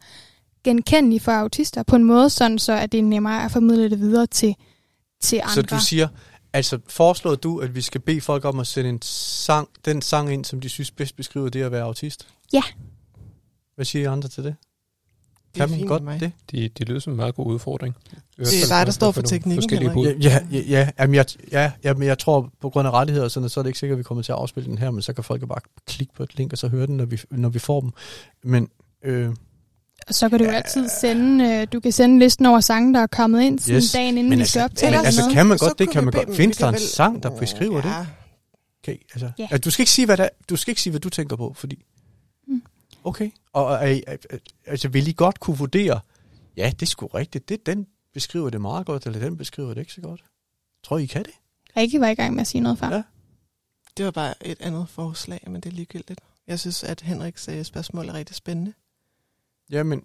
[0.63, 3.99] genkendelig for autister, på en måde sådan, så at det er nemmere at formidle det
[3.99, 4.55] videre til,
[5.21, 5.53] til andre.
[5.53, 6.07] Så du siger,
[6.53, 10.33] altså foreslår du, at vi skal bede folk om at sende en sang, den sang
[10.33, 12.27] ind, som de synes bedst beskriver det at være autist?
[12.53, 12.61] Ja.
[13.75, 14.55] Hvad siger I andre til det?
[15.55, 16.31] Det er Kan man godt det?
[16.51, 17.95] Det, det lyder som en meget god udfordring.
[18.37, 19.69] Det er dig, der for- står for teknikken.
[20.03, 23.25] Ja, ja, ja, ja, jamen jeg, ja, ja, men jeg tror på grund af rettigheder
[23.25, 24.77] og sådan noget, så er det ikke sikkert, at vi kommer til at afspille den
[24.77, 27.05] her, men så kan folk bare klikke på et link og så høre den, når
[27.05, 27.91] vi, når vi får dem.
[28.43, 28.69] Men
[29.03, 29.29] øh,
[30.07, 32.99] Og så kan du jo altid sende, øh, du kan sende listen over sange, der
[32.99, 34.91] er kommet ind siden Yes, dagen inden men vi altså- skal optage.
[34.91, 36.35] men altså, sådan kan man Så godt, det kan man godt.
[36.35, 37.89] Findes der en sang, der beskriver det?
[37.89, 38.05] Ja.
[38.83, 39.43] Okay, altså, Ja.
[39.43, 41.53] altså, du skal ikke sige, hvad der, du skal ikke sige, hvad du tænker på,
[41.55, 41.85] fordi...
[42.47, 42.63] Mm.
[43.03, 43.87] Okay, og
[44.65, 45.99] altså, vil I godt kunne vurdere,
[46.57, 49.77] ja, det er sgu rigtigt, det, den beskriver det meget godt, eller den beskriver det
[49.81, 50.21] ikke så godt?
[50.83, 51.33] Tror I, I kan det?
[51.77, 52.87] Rikke var i gang med at sige noget før.
[52.89, 52.95] Ja.
[52.95, 53.03] Ja.
[53.97, 56.21] Det var bare et andet forslag, men det er ligegyldigt.
[56.47, 58.73] Jeg synes, at Henriks øh, spørgsmål er rigtig spændende.
[59.71, 60.03] Ja, men,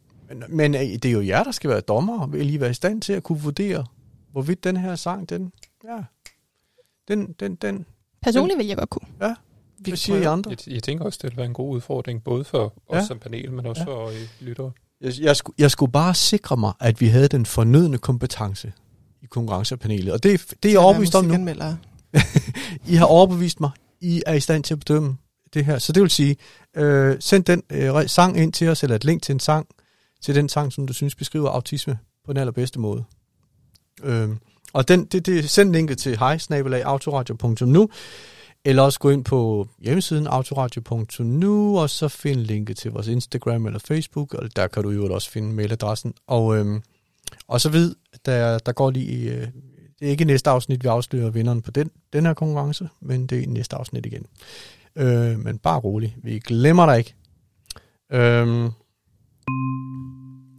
[0.49, 3.03] men, øh, det er jo jer, der skal være dommer, vil I være i stand
[3.03, 3.87] til at kunne vurdere,
[4.33, 5.53] hvorvidt den her sang, den,
[5.85, 5.99] ja,
[7.09, 7.87] den, den, den,
[8.23, 9.09] Personligt vil jeg godt kunne.
[9.79, 10.51] Vi hvad siger I andre?
[10.51, 13.07] Jeg, jeg tænker også, det vil være en god udfordring, både for os Ja.
[13.07, 13.87] som panel, men også Ja.
[13.87, 14.73] for øh, lyttere.
[15.01, 18.73] Jeg, jeg, skulle, jeg skulle bare sikre mig, at vi havde den fornødne kompetence
[19.23, 20.13] i konkurrencepanelet.
[20.13, 21.35] Og det, det er jeg overbevist om nu.
[22.93, 23.71] I har overbevist mig.
[24.01, 25.17] I er i stand til at bedømme
[25.55, 25.79] det her.
[25.79, 26.37] Så det vil sige,
[26.77, 29.67] øh, send den øh, sang ind til os, eller et link til en sang,
[30.23, 33.05] til den sang, som du synes beskriver autisme på den allerbedste måde.
[34.03, 34.29] Øh,
[34.73, 37.89] og den, det, det, send linket til hejsnabelagautoradio.nu,
[38.65, 43.79] eller også gå ind på hjemmesiden autoradio.nu, og så find linket til vores Instagram eller
[43.79, 46.15] Facebook, og der kan du jo også finde mailadressen.
[46.27, 46.83] Og, øhm,
[47.49, 47.95] og så vid,
[48.27, 49.47] der, der går lige, øh,
[49.99, 53.39] det er ikke næste afsnit, vi afslører vinderen på den, den her konkurrence, men det
[53.39, 54.27] er i næste afsnit igen.
[54.99, 57.15] Øh, men bare rolig, vi glemmer dig ikke.
[58.13, 58.71] Øhm,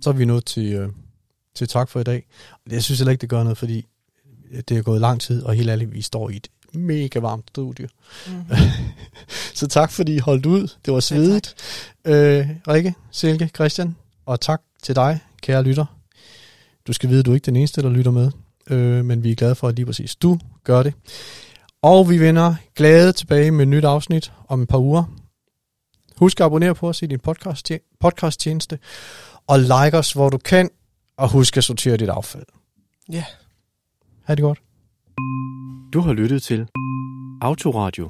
[0.01, 0.89] så er vi nået til, øh,
[1.55, 2.27] til tak for i dag.
[2.71, 3.87] Jeg synes heller ikke, det gør noget, fordi
[4.69, 7.89] det er gået lang tid, og helt ærligt, vi står i et mega varmt studie.
[8.27, 8.33] Mm.
[9.59, 10.67] Så tak, fordi I holdt ud.
[10.85, 11.55] Det var svedigt.
[12.05, 15.85] Øh, Rikke, Silke, Christian, og tak til dig, kære lytter.
[16.87, 18.31] Du skal vide, at du er ikke den eneste, der lytter med,
[18.69, 20.93] øh, men vi er glade for, at lige præcis du gør det.
[21.81, 25.03] Og vi vender glade tilbage med et nyt afsnit om et par uger.
[26.17, 28.79] Husk at abonnere på os i din podcast, podcasttjeneste,
[29.47, 30.69] og like os, hvor du kan,
[31.17, 32.45] og husk at sortere dit affald.
[33.11, 33.25] Ja.
[34.23, 34.61] Ha' det godt.
[35.93, 36.67] Du har lyttet til
[37.41, 38.09] Autoradio